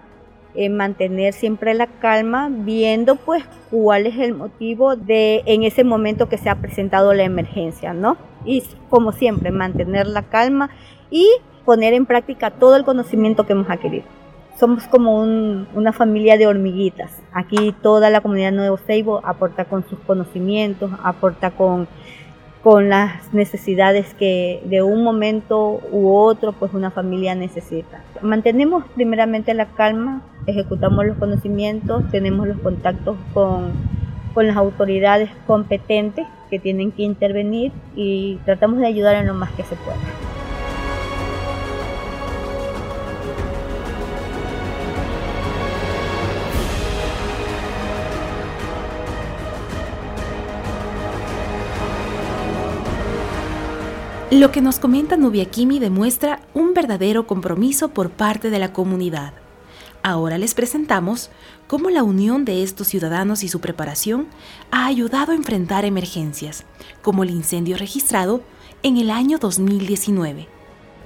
eh, 0.56 0.70
mantener 0.70 1.34
siempre 1.34 1.74
la 1.74 1.88
calma, 1.88 2.50
viendo 2.50 3.18
pues 3.18 3.44
cuál 3.70 4.08
es 4.08 4.18
el 4.18 4.34
motivo 4.34 4.96
de 4.96 5.44
en 5.46 5.64
ese 5.64 5.84
momento 5.84 6.30
que 6.30 6.38
se 6.38 6.50
ha 6.50 6.56
presentado 6.56 7.14
la 7.14 7.24
emergencia, 7.24 7.94
¿no? 7.94 8.16
Y 8.46 8.64
como 8.90 9.12
siempre, 9.12 9.52
mantener 9.52 10.08
la 10.08 10.24
calma 10.24 10.70
y 11.10 11.28
poner 11.66 11.94
en 11.94 12.06
práctica 12.06 12.52
todo 12.52 12.76
el 12.76 12.84
conocimiento 12.84 13.46
que 13.46 13.54
hemos 13.54 13.70
adquirido. 13.70 14.06
Somos 14.60 14.88
como 14.88 15.22
una 15.22 15.94
familia 15.94 16.38
de 16.38 16.48
hormiguitas. 16.48 17.12
Aquí 17.34 17.74
toda 17.82 18.10
la 18.10 18.22
comunidad 18.22 18.52
Nuevo 18.52 18.78
Seibo 18.78 19.22
aporta 19.24 19.66
con 19.66 19.88
sus 19.88 20.00
conocimientos, 20.00 20.92
aporta 21.04 21.52
con, 21.52 21.88
con 22.64 22.90
las 22.90 23.34
necesidades 23.34 24.14
que 24.14 24.62
de 24.66 24.84
un 24.84 25.04
momento 25.04 25.82
u 25.92 26.14
otro 26.14 26.52
pues 26.52 26.74
una 26.74 26.92
familia 26.92 27.34
necesita. 27.34 28.04
Mantenemos 28.22 28.84
primeramente 28.94 29.54
la 29.54 29.66
calma, 29.66 30.22
ejecutamos 30.46 31.06
los 31.06 31.18
conocimientos, 31.18 32.04
tenemos 32.12 32.48
los 32.48 32.60
contactos 32.60 33.18
con, 33.34 33.72
con 34.34 34.48
las 34.48 34.58
autoridades 34.58 35.30
competentes 35.48 36.28
que 36.50 36.60
tienen 36.60 36.92
que 36.92 37.04
intervenir 37.04 37.72
y 37.96 38.38
tratamos 38.46 38.80
de 38.80 38.88
ayudar 38.88 39.16
en 39.16 39.28
lo 39.28 39.34
más 39.34 39.52
que 39.52 39.64
se 39.64 39.76
pueda. 39.76 39.98
Lo 54.32 54.50
que 54.50 54.62
nos 54.62 54.80
comenta 54.80 55.18
Nubia 55.18 55.44
Kimi 55.44 55.80
demuestra 55.80 56.40
un 56.54 56.74
verdadero 56.74 57.28
compromiso 57.28 57.90
por 57.90 58.10
parte 58.10 58.50
de 58.50 58.60
la 58.60 58.72
comunidad. 58.72 59.34
Ahora 60.04 60.40
les 60.40 60.56
presentamos 60.56 61.30
cómo 61.68 61.90
la 61.92 62.02
unión 62.02 62.44
de 62.44 62.64
estos 62.64 62.88
ciudadanos 62.88 63.44
y 63.44 63.50
su 63.50 63.62
preparación 63.62 64.28
ha 64.72 64.88
ayudado 64.88 65.32
a 65.32 65.36
enfrentar 65.36 65.86
emergencias, 65.86 66.64
como 67.04 67.24
el 67.24 67.30
incendio 67.30 67.78
registrado 67.78 68.42
en 68.82 68.98
el 68.98 69.12
año 69.12 69.38
2019. 69.38 70.48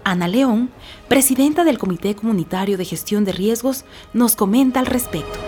Ana 0.06 0.28
León, 0.28 0.70
presidenta 1.10 1.64
del 1.64 1.78
Comité 1.78 2.16
Comunitario 2.16 2.78
de 2.78 2.86
Gestión 2.86 3.26
de 3.26 3.34
Riesgos, 3.34 3.84
nos 4.14 4.36
comenta 4.36 4.80
al 4.80 4.86
respecto. 4.86 5.40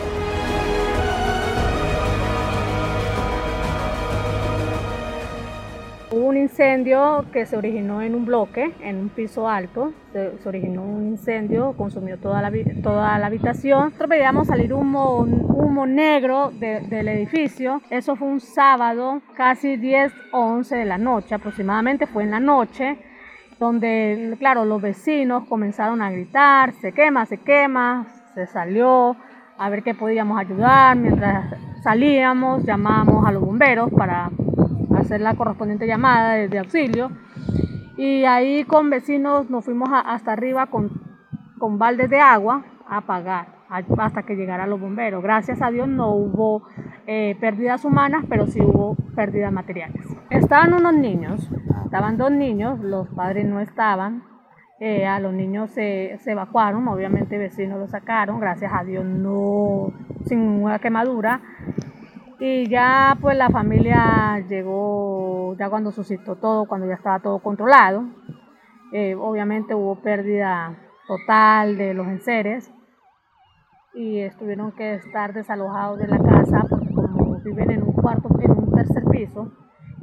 Incendio 6.48 7.26
que 7.34 7.46
se 7.46 7.58
originó 7.58 8.02
en 8.02 8.16
un 8.16 8.26
bloque, 8.26 8.74
en 8.82 8.96
un 8.98 9.10
piso 9.10 9.50
alto. 9.50 9.92
Se, 10.14 10.32
originó 10.46 10.82
un 10.82 11.08
incendio, 11.08 11.74
consumió 11.74 12.18
toda 12.18 12.42
la, 12.42 12.52
toda 12.82 13.20
la 13.20 13.26
habitación. 13.28 13.86
Nosotros 13.86 14.10
veíamos 14.10 14.48
salir 14.48 14.74
humo, 14.74 15.20
humo 15.20 15.86
negro 15.86 16.52
del 16.52 17.08
edificio. 17.10 17.82
Eso 17.90 18.16
fue 18.16 18.30
un 18.30 18.40
sábado, 18.40 19.22
casi 19.36 19.76
10 19.76 20.14
o 20.32 20.40
11 20.40 20.78
de 20.78 20.86
la 20.86 20.98
noche 20.98 21.36
aproximadamente. 21.36 22.08
Fue 22.08 22.24
en 22.24 22.32
la 22.32 22.40
noche 22.40 22.98
donde, 23.60 24.36
claro, 24.40 24.64
los 24.64 24.82
vecinos 24.82 25.46
comenzaron 25.50 26.02
a 26.02 26.12
gritar, 26.12 26.74
se 26.76 26.94
quema, 26.94 27.26
se 27.26 27.38
quema, 27.40 28.08
se 28.34 28.48
salió 28.48 29.18
a 29.58 29.70
ver 29.70 29.84
qué 29.84 29.94
podíamos 29.94 30.40
ayudar. 30.40 30.96
Mientras 30.96 31.54
salíamos, 31.84 32.64
llamamos 32.64 33.28
a 33.28 33.32
los 33.32 33.44
bomberos 33.44 33.92
para 33.92 34.30
hacer 34.98 35.22
la 35.22 35.36
correspondiente 35.36 35.88
llamada 35.88 36.34
de, 36.34 36.60
auxilio. 36.60 37.12
Y 37.98 38.26
ahí 38.26 38.64
con 38.64 38.90
vecinos 38.90 39.50
nos 39.50 39.66
fuimos 39.66 39.90
hasta 39.92 40.34
arriba 40.34 40.68
con, 40.68 40.92
con 41.58 41.80
baldes 41.80 42.10
de 42.10 42.20
agua 42.20 42.64
a 42.88 42.98
apagar 42.98 43.58
hasta 43.70 44.24
que 44.24 44.36
llegaran 44.36 44.70
los 44.70 44.80
bomberos. 44.80 45.22
Gracias 45.24 45.62
a 45.62 45.72
Dios 45.72 45.88
no 45.88 46.12
hubo 46.12 46.64
eh, 47.06 47.36
pérdidas 47.40 47.84
humanas, 47.86 48.24
pero 48.30 48.48
sí 48.48 48.62
hubo 48.62 48.96
pérdidas 49.16 49.52
materiales. 49.52 50.06
Estaban 50.30 50.74
unos 50.74 50.94
niños, 50.94 51.50
estaban 51.86 52.18
dos 52.18 52.32
niños, 52.32 52.80
los 52.80 53.08
padres 53.10 53.46
no 53.46 53.60
estaban. 53.60 54.24
Eh, 54.80 55.08
a 55.08 55.20
los 55.20 55.34
niños 55.34 55.72
se, 55.72 56.20
se, 56.20 56.34
evacuaron, 56.34 56.88
obviamente 56.88 57.40
vecinos 57.40 57.80
los 57.80 57.90
sacaron, 57.90 58.40
gracias 58.40 58.72
a 58.72 58.84
Dios 58.84 59.04
no 59.04 59.92
sin 60.26 60.40
una 60.40 60.78
quemadura. 60.78 61.42
Y 62.39 62.69
ya 62.69 63.17
pues 63.19 63.36
la 63.36 63.50
familia 63.50 64.39
llegó, 64.47 65.56
ya 65.58 65.69
cuando 65.69 65.91
suscitó 65.91 66.36
todo, 66.36 66.65
cuando 66.65 66.86
ya 66.86 66.93
estaba 66.93 67.19
todo 67.19 67.39
controlado. 67.39 68.04
Eh, 68.93 69.15
obviamente 69.15 69.73
hubo 69.73 69.95
pérdida 70.02 70.78
total 71.08 71.78
de 71.78 71.95
los 71.95 72.08
enseres 72.08 72.71
y 73.95 74.19
estuvieron 74.19 74.71
que 74.73 74.95
estar 74.95 75.34
desalojados 75.34 75.97
de 75.97 76.08
la 76.08 76.19
casa 76.19 76.63
porque 76.69 76.93
como 76.93 77.39
viven 77.39 77.71
en 77.71 77.84
un 77.84 77.93
cuarto, 77.93 78.30
en 78.39 78.52
un 78.52 78.71
tercer 78.71 79.04
piso, 79.06 79.52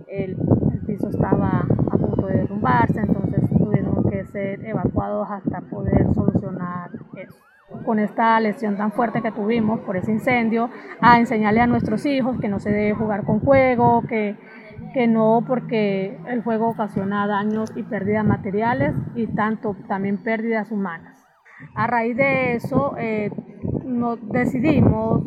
el, 0.09 0.37
el 0.73 0.81
piso 0.87 1.09
estaba 1.09 1.61
a 1.61 1.97
punto 1.97 2.27
de 2.27 2.39
derrumbarse, 2.39 3.01
entonces 3.01 3.49
tuvieron 3.57 4.11
que 4.11 4.25
ser 4.27 4.65
evacuados 4.67 5.29
hasta 5.31 5.61
poder 5.61 6.13
solucionar 6.13 6.91
eso 7.17 7.54
con 7.85 7.99
esta 7.99 8.39
lesión 8.41 8.77
tan 8.77 8.93
fuerte 8.93 9.23
que 9.23 9.33
tuvimos 9.33 9.81
por 9.81 9.97
ese 9.97 10.13
incendio, 10.13 10.71
a 11.01 11.19
enseñarle 11.19 11.61
a 11.61 11.67
nuestros 11.67 12.07
hijos 12.07 12.39
que 12.41 12.49
no 12.49 12.61
se 12.61 12.71
debe 12.71 12.95
jugar 12.95 13.25
con 13.25 13.41
fuego, 13.41 14.03
que, 14.09 14.37
que 14.93 15.07
no 15.07 15.45
porque 15.47 16.19
el 16.27 16.43
fuego 16.43 16.69
ocasiona 16.69 17.27
daños 17.27 17.73
y 17.77 17.83
pérdidas 17.83 18.25
materiales 18.25 18.95
y 19.15 19.27
tanto 19.29 19.77
también 19.89 20.19
pérdidas 20.19 20.71
humanas. 20.71 21.25
A 21.75 21.87
raíz 21.87 22.17
de 22.17 22.55
eso 22.55 22.95
eh, 22.99 23.31
nos 23.85 24.19
decidimos 24.31 25.23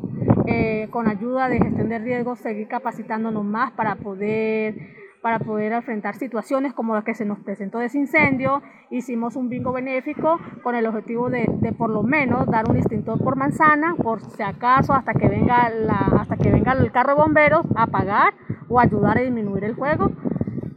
eh, 0.46 0.88
con 0.92 1.08
ayuda 1.08 1.50
de 1.50 1.60
gestión 1.60 1.90
de 1.90 2.00
riesgos 2.00 2.40
seguir 2.40 2.68
capacitándonos 2.68 3.44
más 3.44 3.72
para 3.72 3.96
poder 3.96 4.97
para 5.22 5.40
poder 5.40 5.72
enfrentar 5.72 6.16
situaciones 6.16 6.74
como 6.74 6.96
la 6.96 7.04
que 7.04 7.16
se 7.16 7.26
nos 7.26 7.40
presentó 7.40 7.80
de 7.80 7.86
ese 7.88 7.98
incendio. 7.98 8.62
Hicimos 8.90 9.36
un 9.36 9.50
bingo 9.50 9.72
benéfico 9.74 10.40
con 10.64 10.76
el 10.76 10.86
objetivo 10.86 11.30
de, 11.30 11.46
de 11.60 11.74
por 11.74 11.90
lo 11.90 12.04
menos 12.04 12.46
dar 12.48 12.70
un 12.70 12.78
extintor 12.78 13.22
por 13.24 13.36
manzana, 13.36 13.96
por 13.96 14.22
si 14.22 14.44
acaso 14.44 14.94
hasta 14.94 15.14
que 15.14 15.28
venga, 15.28 15.70
la, 15.70 15.98
hasta 16.20 16.38
que 16.38 16.52
venga 16.52 16.74
el 16.74 16.92
carro 16.92 17.16
de 17.16 17.22
bomberos 17.22 17.66
a 17.76 17.84
apagar 17.84 18.34
o 18.70 18.80
ayudar 18.80 19.18
a 19.18 19.22
disminuir 19.22 19.64
el 19.64 19.76
fuego. 19.76 20.12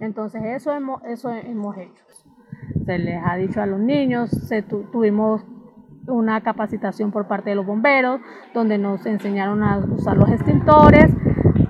Entonces 0.00 0.42
eso 0.44 0.72
hemos, 0.72 1.02
eso 1.04 1.30
hemos 1.30 1.76
hecho. 1.76 2.04
Se 2.86 2.98
les 2.98 3.22
ha 3.24 3.36
dicho 3.36 3.60
a 3.60 3.66
los 3.66 3.78
niños, 3.78 4.30
se 4.30 4.62
tuvimos 4.62 5.44
una 6.06 6.40
capacitación 6.40 7.12
por 7.12 7.28
parte 7.28 7.50
de 7.50 7.56
los 7.56 7.66
bomberos, 7.66 8.20
donde 8.54 8.78
nos 8.78 9.04
enseñaron 9.06 9.62
a 9.62 9.78
usar 9.78 10.16
los 10.16 10.30
extintores 10.30 11.14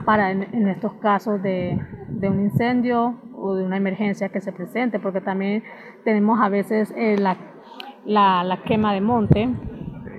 para 0.04 0.30
en 0.30 0.68
estos 0.68 0.94
casos 0.94 1.42
de, 1.42 1.78
de 2.20 2.28
un 2.28 2.40
incendio 2.40 3.14
o 3.34 3.54
de 3.54 3.64
una 3.64 3.76
emergencia 3.76 4.28
que 4.28 4.40
se 4.40 4.52
presente, 4.52 5.00
porque 5.00 5.20
también 5.20 5.64
tenemos 6.04 6.40
a 6.40 6.48
veces 6.48 6.92
eh, 6.96 7.16
la, 7.18 7.36
la, 8.44 8.58
quema 8.64 8.92
de 8.92 9.00
monte, 9.00 9.48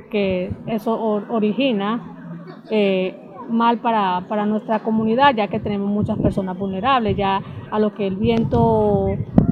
que 0.09 0.51
eso 0.67 0.99
origina 1.29 2.43
eh, 2.69 3.17
mal 3.49 3.77
para, 3.79 4.25
para, 4.27 4.45
nuestra 4.45 4.79
comunidad, 4.79 5.35
ya 5.35 5.47
que 5.47 5.59
tenemos 5.59 5.89
muchas 5.89 6.17
personas 6.17 6.57
vulnerables, 6.57 7.15
ya 7.15 7.41
a 7.69 7.79
lo 7.79 7.93
que 7.93 8.07
el 8.07 8.15
viento 8.15 9.07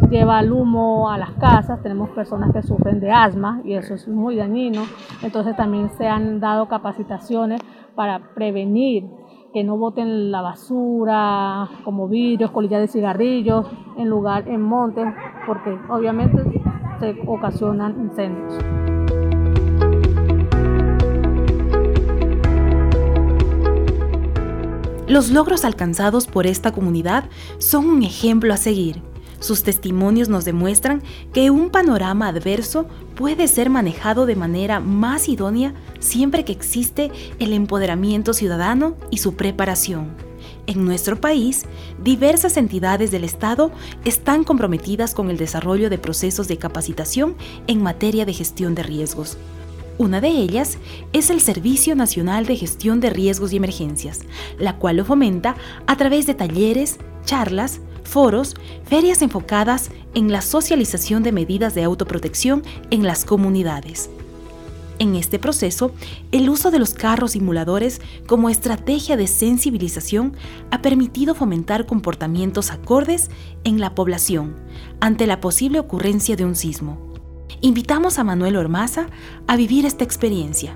lleva 0.09 0.39
el 0.39 0.51
humo 0.51 1.09
a 1.09 1.17
las 1.17 1.31
casas, 1.33 1.81
tenemos 1.83 2.09
personas 2.09 2.51
que 2.51 2.63
sufren 2.63 2.99
de 2.99 3.11
asma 3.11 3.61
y 3.63 3.73
eso 3.73 3.93
es 3.93 4.07
muy 4.07 4.35
dañino, 4.35 4.83
entonces 5.21 5.55
también 5.55 5.89
se 5.91 6.07
han 6.07 6.39
dado 6.39 6.67
capacitaciones 6.67 7.61
para 7.95 8.19
prevenir 8.33 9.05
que 9.53 9.63
no 9.63 9.77
boten 9.77 10.31
la 10.31 10.41
basura, 10.41 11.69
como 11.83 12.07
vidrios, 12.07 12.51
colillas 12.51 12.81
de 12.81 12.87
cigarrillos, 12.87 13.65
en 13.97 14.09
lugar, 14.09 14.47
en 14.47 14.61
montes, 14.61 15.05
porque 15.47 15.77
obviamente 15.89 16.43
se 16.99 17.15
ocasionan 17.25 17.99
incendios. 17.99 18.53
Los 25.07 25.31
logros 25.31 25.65
alcanzados 25.65 26.27
por 26.27 26.45
esta 26.45 26.71
comunidad 26.71 27.25
son 27.57 27.89
un 27.89 28.03
ejemplo 28.03 28.53
a 28.53 28.57
seguir. 28.57 29.08
Sus 29.39 29.63
testimonios 29.63 30.29
nos 30.29 30.45
demuestran 30.45 31.01
que 31.33 31.49
un 31.49 31.69
panorama 31.69 32.27
adverso 32.27 32.87
puede 33.15 33.47
ser 33.47 33.69
manejado 33.69 34.25
de 34.25 34.35
manera 34.35 34.79
más 34.79 35.29
idónea 35.29 35.73
siempre 35.99 36.43
que 36.43 36.51
existe 36.51 37.11
el 37.39 37.53
empoderamiento 37.53 38.33
ciudadano 38.33 38.95
y 39.09 39.17
su 39.17 39.35
preparación. 39.35 40.29
En 40.67 40.85
nuestro 40.85 41.19
país, 41.19 41.65
diversas 42.03 42.57
entidades 42.57 43.11
del 43.11 43.23
Estado 43.23 43.71
están 44.05 44.43
comprometidas 44.43 45.15
con 45.15 45.29
el 45.29 45.37
desarrollo 45.37 45.89
de 45.89 45.97
procesos 45.97 46.47
de 46.47 46.57
capacitación 46.57 47.35
en 47.67 47.81
materia 47.81 48.25
de 48.25 48.33
gestión 48.33 48.75
de 48.75 48.83
riesgos. 48.83 49.37
Una 49.99 50.21
de 50.21 50.29
ellas 50.29 50.77
es 51.11 51.29
el 51.29 51.41
Servicio 51.41 51.93
Nacional 51.93 52.45
de 52.45 52.55
Gestión 52.55 53.01
de 53.01 53.09
Riesgos 53.09 53.51
y 53.51 53.57
Emergencias, 53.57 54.21
la 54.57 54.77
cual 54.77 54.95
lo 54.95 55.03
fomenta 55.03 55.57
a 55.87 55.97
través 55.97 56.25
de 56.25 56.33
talleres, 56.33 56.99
charlas, 57.25 57.81
foros, 58.05 58.55
ferias 58.85 59.21
enfocadas 59.21 59.91
en 60.13 60.31
la 60.31 60.41
socialización 60.41 61.21
de 61.21 61.33
medidas 61.33 61.75
de 61.75 61.83
autoprotección 61.83 62.63
en 62.91 63.03
las 63.03 63.25
comunidades. 63.25 64.09
En 64.99 65.15
este 65.15 65.37
proceso, 65.37 65.91
el 66.31 66.49
uso 66.49 66.71
de 66.71 66.79
los 66.79 66.93
carros 66.93 67.31
simuladores 67.31 67.99
como 68.25 68.49
estrategia 68.49 69.17
de 69.17 69.27
sensibilización 69.27 70.31
ha 70.71 70.81
permitido 70.81 71.35
fomentar 71.35 71.85
comportamientos 71.85 72.71
acordes 72.71 73.29
en 73.65 73.81
la 73.81 73.95
población 73.95 74.55
ante 75.01 75.27
la 75.27 75.41
posible 75.41 75.77
ocurrencia 75.77 76.37
de 76.37 76.45
un 76.45 76.55
sismo 76.55 77.08
invitamos 77.61 78.19
a 78.19 78.23
Manuel 78.23 78.55
Ormaza 78.55 79.07
a 79.47 79.55
vivir 79.55 79.85
esta 79.85 80.03
experiencia 80.03 80.73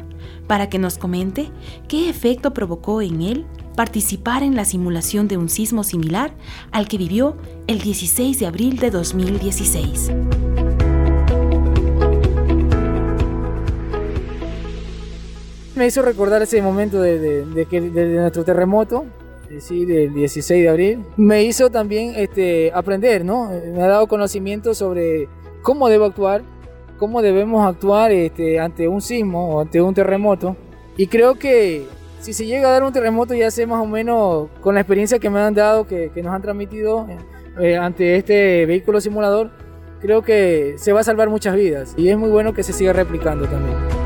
para 0.48 0.70
que 0.70 0.80
nos 0.80 0.98
comente 0.98 1.50
qué 1.88 2.10
efecto 2.10 2.54
provocó 2.54 3.02
en 3.02 3.22
él 3.22 3.46
participar 3.76 4.44
en 4.44 4.56
la 4.56 4.66
simulación 4.66 5.28
de 5.28 5.38
un 5.38 5.50
sismo 5.50 5.84
similar 5.84 6.34
al 6.72 6.88
que 6.88 6.98
vivió 6.98 7.38
el 7.68 7.80
16 7.80 8.40
de 8.40 8.46
abril 8.46 8.78
de 8.78 8.92
2016. 8.92 10.12
Me 15.76 15.88
hizo 15.88 16.04
recordar 16.04 16.42
ese 16.44 16.62
momento 16.62 17.02
de, 17.02 17.46
nuestro 17.46 18.44
terremoto, 18.44 19.06
sí, 19.60 19.86
del 19.86 20.14
16 20.14 20.64
de 20.64 20.70
abril. 20.70 21.06
Me 21.18 21.44
hizo 21.44 21.72
también 21.72 22.14
este, 22.16 22.72
aprender, 22.74 23.26
¿no? 23.26 23.50
Me 23.50 23.82
ha 23.82 23.88
dado 23.88 24.08
conocimiento 24.08 24.76
sobre 24.76 25.28
cómo 25.64 25.90
debo 25.90 26.06
actuar 26.06 26.44
cómo 27.04 27.22
debemos 27.22 27.68
actuar 27.68 28.14
este, 28.14 28.62
ante 28.62 28.88
un 28.88 29.02
sismo 29.02 29.58
o 29.58 29.60
ante 29.60 29.82
un 29.82 29.94
terremoto. 29.94 30.56
Y 30.96 31.08
creo 31.08 31.36
que 31.36 31.86
si 32.22 32.32
se 32.32 32.46
llega 32.46 32.70
a 32.70 32.72
dar 32.72 32.84
un 32.84 32.94
terremoto, 32.94 33.34
ya 33.34 33.52
sé 33.52 33.68
más 33.68 33.82
o 33.82 33.86
menos 33.86 34.48
con 34.62 34.76
la 34.76 34.80
experiencia 34.80 35.20
que 35.20 35.30
me 35.30 35.42
han 35.42 35.54
dado, 35.54 35.86
que, 35.86 36.10
nos 36.24 36.34
han 36.34 36.42
transmitido 36.42 37.06
eh, 37.60 37.76
ante 37.76 38.16
este 38.16 38.66
vehículo 38.66 39.02
simulador, 39.02 39.52
creo 40.00 40.22
que 40.22 40.76
se 40.78 40.94
va 40.94 41.02
a 41.02 41.04
salvar 41.04 41.28
muchas 41.28 41.58
vidas. 41.58 41.94
Y 41.98 42.08
es 42.08 42.18
muy 42.18 42.30
bueno 42.30 42.54
que 42.54 42.64
se 42.64 42.72
siga 42.72 42.94
replicando 42.94 43.48
también. 43.48 44.03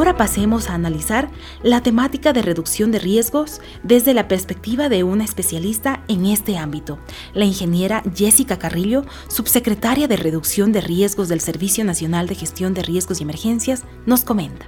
Ahora 0.00 0.16
pasemos 0.16 0.70
a 0.70 0.74
analizar 0.74 1.30
la 1.62 1.82
temática 1.82 2.32
de 2.32 2.40
reducción 2.40 2.90
de 2.90 2.98
riesgos 2.98 3.60
desde 3.82 4.14
la 4.14 4.28
perspectiva 4.28 4.88
de 4.88 5.04
una 5.04 5.24
especialista 5.24 6.02
en 6.08 6.24
este 6.24 6.56
ámbito. 6.56 6.98
La 7.34 7.44
ingeniera 7.44 8.02
Jessica 8.16 8.58
Carrillo, 8.58 9.04
subsecretaria 9.28 10.08
de 10.08 10.16
Reducción 10.16 10.72
de 10.72 10.80
Riesgos 10.80 11.28
del 11.28 11.42
Servicio 11.42 11.84
Nacional 11.84 12.28
de 12.28 12.34
Gestión 12.34 12.72
de 12.72 12.82
Riesgos 12.82 13.20
y 13.20 13.24
Emergencias, 13.24 13.84
nos 14.06 14.24
comenta. 14.24 14.66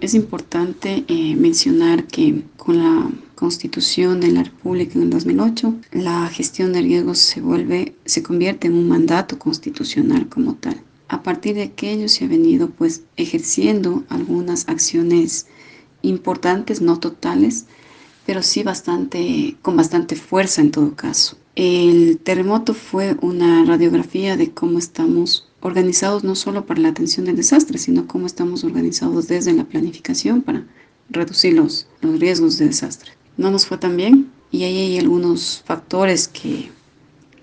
Es 0.00 0.14
importante 0.14 1.04
eh, 1.06 1.36
mencionar 1.36 2.08
que 2.08 2.42
con 2.56 2.78
la 2.78 3.08
Constitución 3.36 4.18
de 4.20 4.32
la 4.32 4.42
República 4.42 4.94
en 4.94 5.02
el 5.02 5.10
2008, 5.10 5.74
la 5.92 6.26
gestión 6.26 6.72
de 6.72 6.82
riesgos 6.82 7.20
se 7.20 7.40
vuelve, 7.40 7.94
se 8.04 8.24
convierte 8.24 8.66
en 8.66 8.74
un 8.74 8.88
mandato 8.88 9.38
constitucional 9.38 10.28
como 10.28 10.54
tal 10.54 10.82
a 11.08 11.22
partir 11.22 11.54
de 11.54 11.62
aquello 11.64 12.08
se 12.08 12.24
ha 12.24 12.28
venido 12.28 12.70
pues 12.70 13.02
ejerciendo 13.16 14.04
algunas 14.08 14.68
acciones 14.68 15.46
importantes, 16.02 16.80
no 16.80 16.98
totales, 16.98 17.66
pero 18.26 18.42
sí 18.42 18.62
bastante, 18.62 19.56
con 19.62 19.76
bastante 19.76 20.16
fuerza 20.16 20.60
en 20.60 20.70
todo 20.70 20.94
caso. 20.94 21.36
El 21.56 22.18
terremoto 22.18 22.74
fue 22.74 23.16
una 23.20 23.64
radiografía 23.64 24.36
de 24.36 24.52
cómo 24.52 24.78
estamos 24.78 25.48
organizados 25.60 26.24
no 26.24 26.34
solo 26.34 26.66
para 26.66 26.80
la 26.80 26.88
atención 26.88 27.26
del 27.26 27.36
desastre, 27.36 27.78
sino 27.78 28.06
cómo 28.06 28.26
estamos 28.26 28.64
organizados 28.64 29.28
desde 29.28 29.52
la 29.52 29.64
planificación 29.64 30.42
para 30.42 30.66
reducir 31.10 31.54
los, 31.54 31.86
los 32.00 32.18
riesgos 32.18 32.58
de 32.58 32.66
desastre. 32.66 33.12
No 33.36 33.50
nos 33.50 33.66
fue 33.66 33.78
tan 33.78 33.96
bien 33.96 34.30
y 34.50 34.64
ahí 34.64 34.76
hay 34.78 34.98
algunos 34.98 35.62
factores 35.64 36.28
que, 36.28 36.70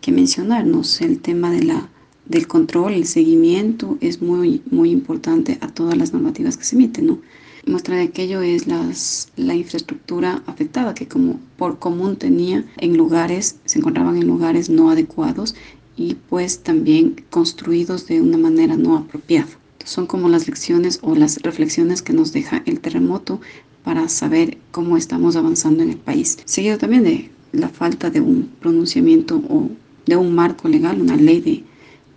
que 0.02 0.12
mencionarnos. 0.12 1.02
El 1.02 1.20
tema 1.20 1.52
de 1.52 1.64
la 1.64 1.90
del 2.32 2.48
control, 2.48 2.94
el 2.94 3.06
seguimiento 3.06 3.98
es 4.00 4.22
muy, 4.22 4.62
muy 4.72 4.90
importante 4.90 5.58
a 5.60 5.68
todas 5.68 5.98
las 5.98 6.14
normativas 6.14 6.56
que 6.56 6.64
se 6.64 6.76
emiten, 6.76 7.08
¿no? 7.08 7.20
Muestra 7.68 7.98
de 7.98 8.04
aquello 8.04 8.42
es 8.42 8.66
las, 8.66 9.28
la 9.36 9.54
infraestructura 9.54 10.42
afectada 10.48 10.96
que 10.96 11.08
como 11.08 11.40
por 11.58 11.78
común 11.78 12.16
tenía 12.16 12.66
en 12.78 12.98
lugares, 12.98 13.58
se 13.66 13.80
encontraban 13.80 14.18
en 14.18 14.28
lugares 14.28 14.70
no 14.70 14.90
adecuados 14.90 15.56
y 15.96 16.16
pues 16.16 16.60
también 16.64 17.24
construidos 17.30 18.08
de 18.08 18.22
una 18.22 18.38
manera 18.38 18.78
no 18.78 18.98
apropiada. 18.98 19.50
Son 19.84 20.08
como 20.08 20.30
las 20.30 20.48
lecciones 20.48 21.00
o 21.02 21.14
las 21.16 21.42
reflexiones 21.42 22.02
que 22.02 22.14
nos 22.14 22.32
deja 22.32 22.64
el 22.66 22.80
terremoto 22.80 23.42
para 23.84 24.08
saber 24.10 24.58
cómo 24.72 24.96
estamos 24.96 25.36
avanzando 25.36 25.84
en 25.84 25.90
el 25.92 25.98
país. 25.98 26.40
Seguido 26.46 26.78
también 26.78 27.04
de 27.04 27.30
la 27.52 27.68
falta 27.68 28.10
de 28.10 28.22
un 28.22 28.50
pronunciamiento 28.60 29.36
o 29.50 29.70
de 30.06 30.16
un 30.16 30.34
marco 30.34 30.68
legal, 30.68 31.02
una 31.02 31.16
ley 31.16 31.42
de 31.42 31.71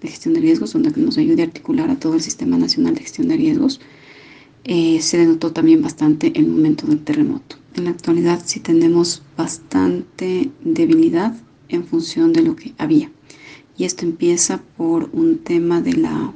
de 0.04 0.10
gestión 0.10 0.34
de 0.34 0.40
riesgos, 0.40 0.74
donde 0.74 0.92
nos 1.00 1.16
ayude 1.16 1.42
a 1.42 1.46
articular 1.46 1.90
a 1.90 1.98
todo 1.98 2.14
el 2.14 2.20
Sistema 2.20 2.58
Nacional 2.58 2.94
de 2.94 3.00
Gestión 3.00 3.28
de 3.28 3.36
Riesgos, 3.36 3.80
eh, 4.64 5.00
se 5.00 5.16
denotó 5.18 5.52
también 5.52 5.80
bastante 5.82 6.32
el 6.36 6.46
momento 6.46 6.86
del 6.86 7.02
terremoto. 7.02 7.56
En 7.74 7.84
la 7.84 7.90
actualidad 7.90 8.40
sí 8.44 8.60
tenemos 8.60 9.22
bastante 9.36 10.50
debilidad 10.62 11.34
en 11.70 11.84
función 11.86 12.32
de 12.34 12.42
lo 12.42 12.54
que 12.54 12.74
había. 12.76 13.10
Y 13.78 13.84
esto 13.84 14.04
empieza 14.04 14.62
por 14.76 15.08
un 15.12 15.38
tema 15.38 15.80
de 15.80 15.94
la, 15.94 16.32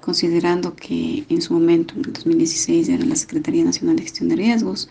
considerando 0.00 0.76
que 0.76 1.24
en 1.28 1.40
su 1.40 1.54
momento, 1.54 1.94
en 1.94 2.04
el 2.04 2.12
2016, 2.12 2.90
era 2.90 3.04
la 3.06 3.16
Secretaría 3.16 3.64
Nacional 3.64 3.96
de 3.96 4.02
Gestión 4.02 4.28
de 4.28 4.36
Riesgos, 4.36 4.90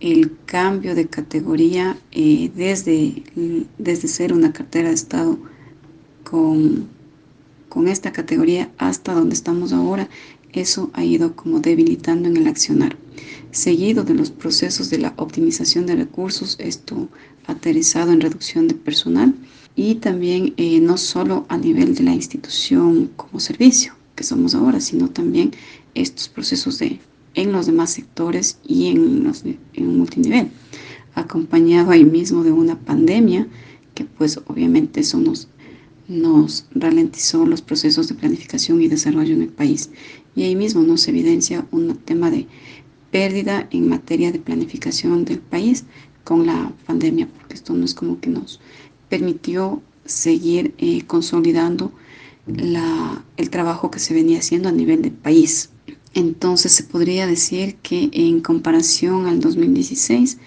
el 0.00 0.32
cambio 0.46 0.94
de 0.94 1.06
categoría 1.06 1.98
eh, 2.12 2.50
desde, 2.54 3.22
desde 3.78 4.08
ser 4.08 4.32
una 4.32 4.52
cartera 4.52 4.88
de 4.88 4.94
Estado 4.94 5.38
con 6.24 6.95
con 7.68 7.88
esta 7.88 8.12
categoría 8.12 8.70
hasta 8.78 9.14
donde 9.14 9.34
estamos 9.34 9.72
ahora, 9.72 10.08
eso 10.52 10.90
ha 10.94 11.04
ido 11.04 11.36
como 11.36 11.60
debilitando 11.60 12.28
en 12.28 12.36
el 12.36 12.46
accionar. 12.46 12.96
Seguido 13.50 14.04
de 14.04 14.14
los 14.14 14.30
procesos 14.30 14.90
de 14.90 14.98
la 14.98 15.14
optimización 15.16 15.86
de 15.86 15.96
recursos, 15.96 16.56
esto 16.58 17.08
aterrizado 17.46 18.12
en 18.12 18.20
reducción 18.20 18.68
de 18.68 18.74
personal 18.74 19.34
y 19.74 19.96
también 19.96 20.54
eh, 20.56 20.80
no 20.80 20.96
solo 20.96 21.46
a 21.48 21.58
nivel 21.58 21.94
de 21.94 22.02
la 22.02 22.14
institución 22.14 23.10
como 23.16 23.40
servicio 23.40 23.94
que 24.14 24.24
somos 24.24 24.54
ahora, 24.54 24.80
sino 24.80 25.08
también 25.08 25.52
estos 25.94 26.28
procesos 26.28 26.78
de, 26.78 26.98
en 27.34 27.52
los 27.52 27.66
demás 27.66 27.90
sectores 27.90 28.58
y 28.66 28.88
en, 28.88 29.24
los, 29.24 29.44
en 29.44 29.98
multinivel, 29.98 30.48
acompañado 31.14 31.90
ahí 31.90 32.04
mismo 32.04 32.42
de 32.42 32.52
una 32.52 32.78
pandemia 32.78 33.46
que 33.94 34.04
pues 34.04 34.38
obviamente 34.46 35.00
eso 35.00 35.18
nos 36.08 36.66
ralentizó 36.72 37.46
los 37.46 37.62
procesos 37.62 38.08
de 38.08 38.14
planificación 38.14 38.80
y 38.80 38.88
desarrollo 38.88 39.34
en 39.34 39.42
el 39.42 39.48
país. 39.48 39.90
Y 40.34 40.44
ahí 40.44 40.56
mismo 40.56 40.82
nos 40.82 41.08
evidencia 41.08 41.66
un 41.70 41.96
tema 41.96 42.30
de 42.30 42.46
pérdida 43.10 43.68
en 43.70 43.88
materia 43.88 44.32
de 44.32 44.38
planificación 44.38 45.24
del 45.24 45.38
país 45.38 45.84
con 46.24 46.46
la 46.46 46.72
pandemia, 46.86 47.28
porque 47.28 47.54
esto 47.54 47.72
no 47.72 47.84
es 47.84 47.94
como 47.94 48.20
que 48.20 48.30
nos 48.30 48.60
permitió 49.08 49.82
seguir 50.04 50.74
eh, 50.78 51.02
consolidando 51.06 51.92
la, 52.46 53.24
el 53.36 53.50
trabajo 53.50 53.90
que 53.90 53.98
se 53.98 54.14
venía 54.14 54.38
haciendo 54.38 54.68
a 54.68 54.72
nivel 54.72 55.02
del 55.02 55.12
país. 55.12 55.70
Entonces 56.14 56.72
se 56.72 56.84
podría 56.84 57.26
decir 57.26 57.76
que 57.76 58.08
en 58.12 58.40
comparación 58.40 59.26
al 59.26 59.40
2016 59.40 60.38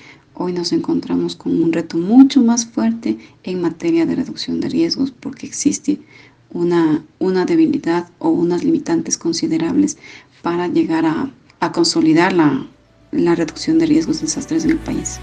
Hoy 0.41 0.53
nos 0.53 0.71
encontramos 0.71 1.35
con 1.35 1.61
un 1.61 1.73
reto 1.73 1.97
mucho 1.97 2.41
más 2.41 2.65
fuerte 2.65 3.17
en 3.43 3.61
materia 3.61 4.05
de 4.05 4.15
reducción 4.15 4.61
de 4.61 4.69
riesgos 4.69 5.11
porque 5.11 5.45
existe 5.45 5.99
una, 6.49 7.03
una 7.19 7.43
debilidad 7.43 8.07
o 8.19 8.29
unas 8.29 8.63
limitantes 8.63 9.17
considerables 9.17 9.97
para 10.41 10.69
llegar 10.69 11.05
a, 11.05 11.29
consolidar 11.73 12.31
la, 12.31 12.65
la 13.11 13.35
reducción 13.35 13.79
de 13.79 13.87
riesgos 13.87 14.21
de 14.21 14.27
desastres 14.27 14.63
en 14.63 14.71
el 14.71 14.77
país. 14.77 15.19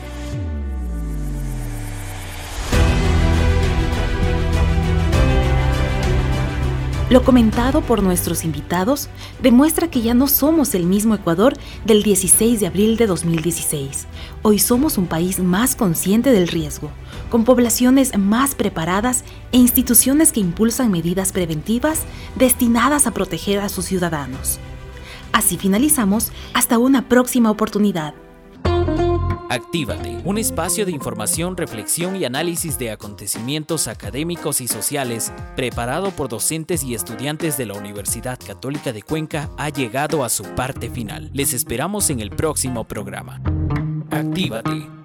Lo 7.08 7.22
comentado 7.22 7.82
por 7.82 8.02
nuestros 8.02 8.44
invitados 8.44 9.08
demuestra 9.40 9.88
que 9.88 10.02
ya 10.02 10.12
no 10.12 10.26
somos 10.26 10.74
el 10.74 10.86
mismo 10.86 11.14
Ecuador 11.14 11.56
del 11.84 12.02
16 12.02 12.58
de 12.58 12.66
abril 12.66 12.96
de 12.96 13.06
2016. 13.06 14.08
Hoy 14.42 14.58
somos 14.58 14.98
un 14.98 15.06
país 15.06 15.38
más 15.38 15.76
consciente 15.76 16.32
del 16.32 16.48
riesgo, 16.48 16.90
con 17.30 17.44
poblaciones 17.44 18.18
más 18.18 18.56
preparadas 18.56 19.22
e 19.52 19.58
instituciones 19.58 20.32
que 20.32 20.40
impulsan 20.40 20.90
medidas 20.90 21.30
preventivas 21.30 22.00
destinadas 22.34 23.06
a 23.06 23.12
proteger 23.12 23.60
a 23.60 23.68
sus 23.68 23.84
ciudadanos. 23.84 24.58
Así 25.30 25.58
finalizamos, 25.58 26.32
hasta 26.54 26.76
una 26.76 27.08
próxima 27.08 27.52
oportunidad. 27.52 28.14
Actívate, 29.48 30.20
un 30.24 30.38
espacio 30.38 30.84
de 30.84 30.92
información, 30.92 31.56
reflexión 31.56 32.16
y 32.16 32.24
análisis 32.24 32.78
de 32.78 32.90
acontecimientos 32.90 33.88
académicos 33.88 34.60
y 34.60 34.68
sociales, 34.68 35.32
preparado 35.54 36.10
por 36.10 36.28
docentes 36.28 36.84
y 36.84 36.94
estudiantes 36.94 37.56
de 37.56 37.66
la 37.66 37.74
Universidad 37.74 38.38
Católica 38.38 38.92
de 38.92 39.02
Cuenca, 39.02 39.48
ha 39.56 39.68
llegado 39.70 40.24
a 40.24 40.28
su 40.28 40.44
parte 40.54 40.90
final. 40.90 41.30
Les 41.32 41.54
esperamos 41.54 42.10
en 42.10 42.20
el 42.20 42.30
próximo 42.30 42.84
programa. 42.84 43.40
Actívate. 44.10 44.95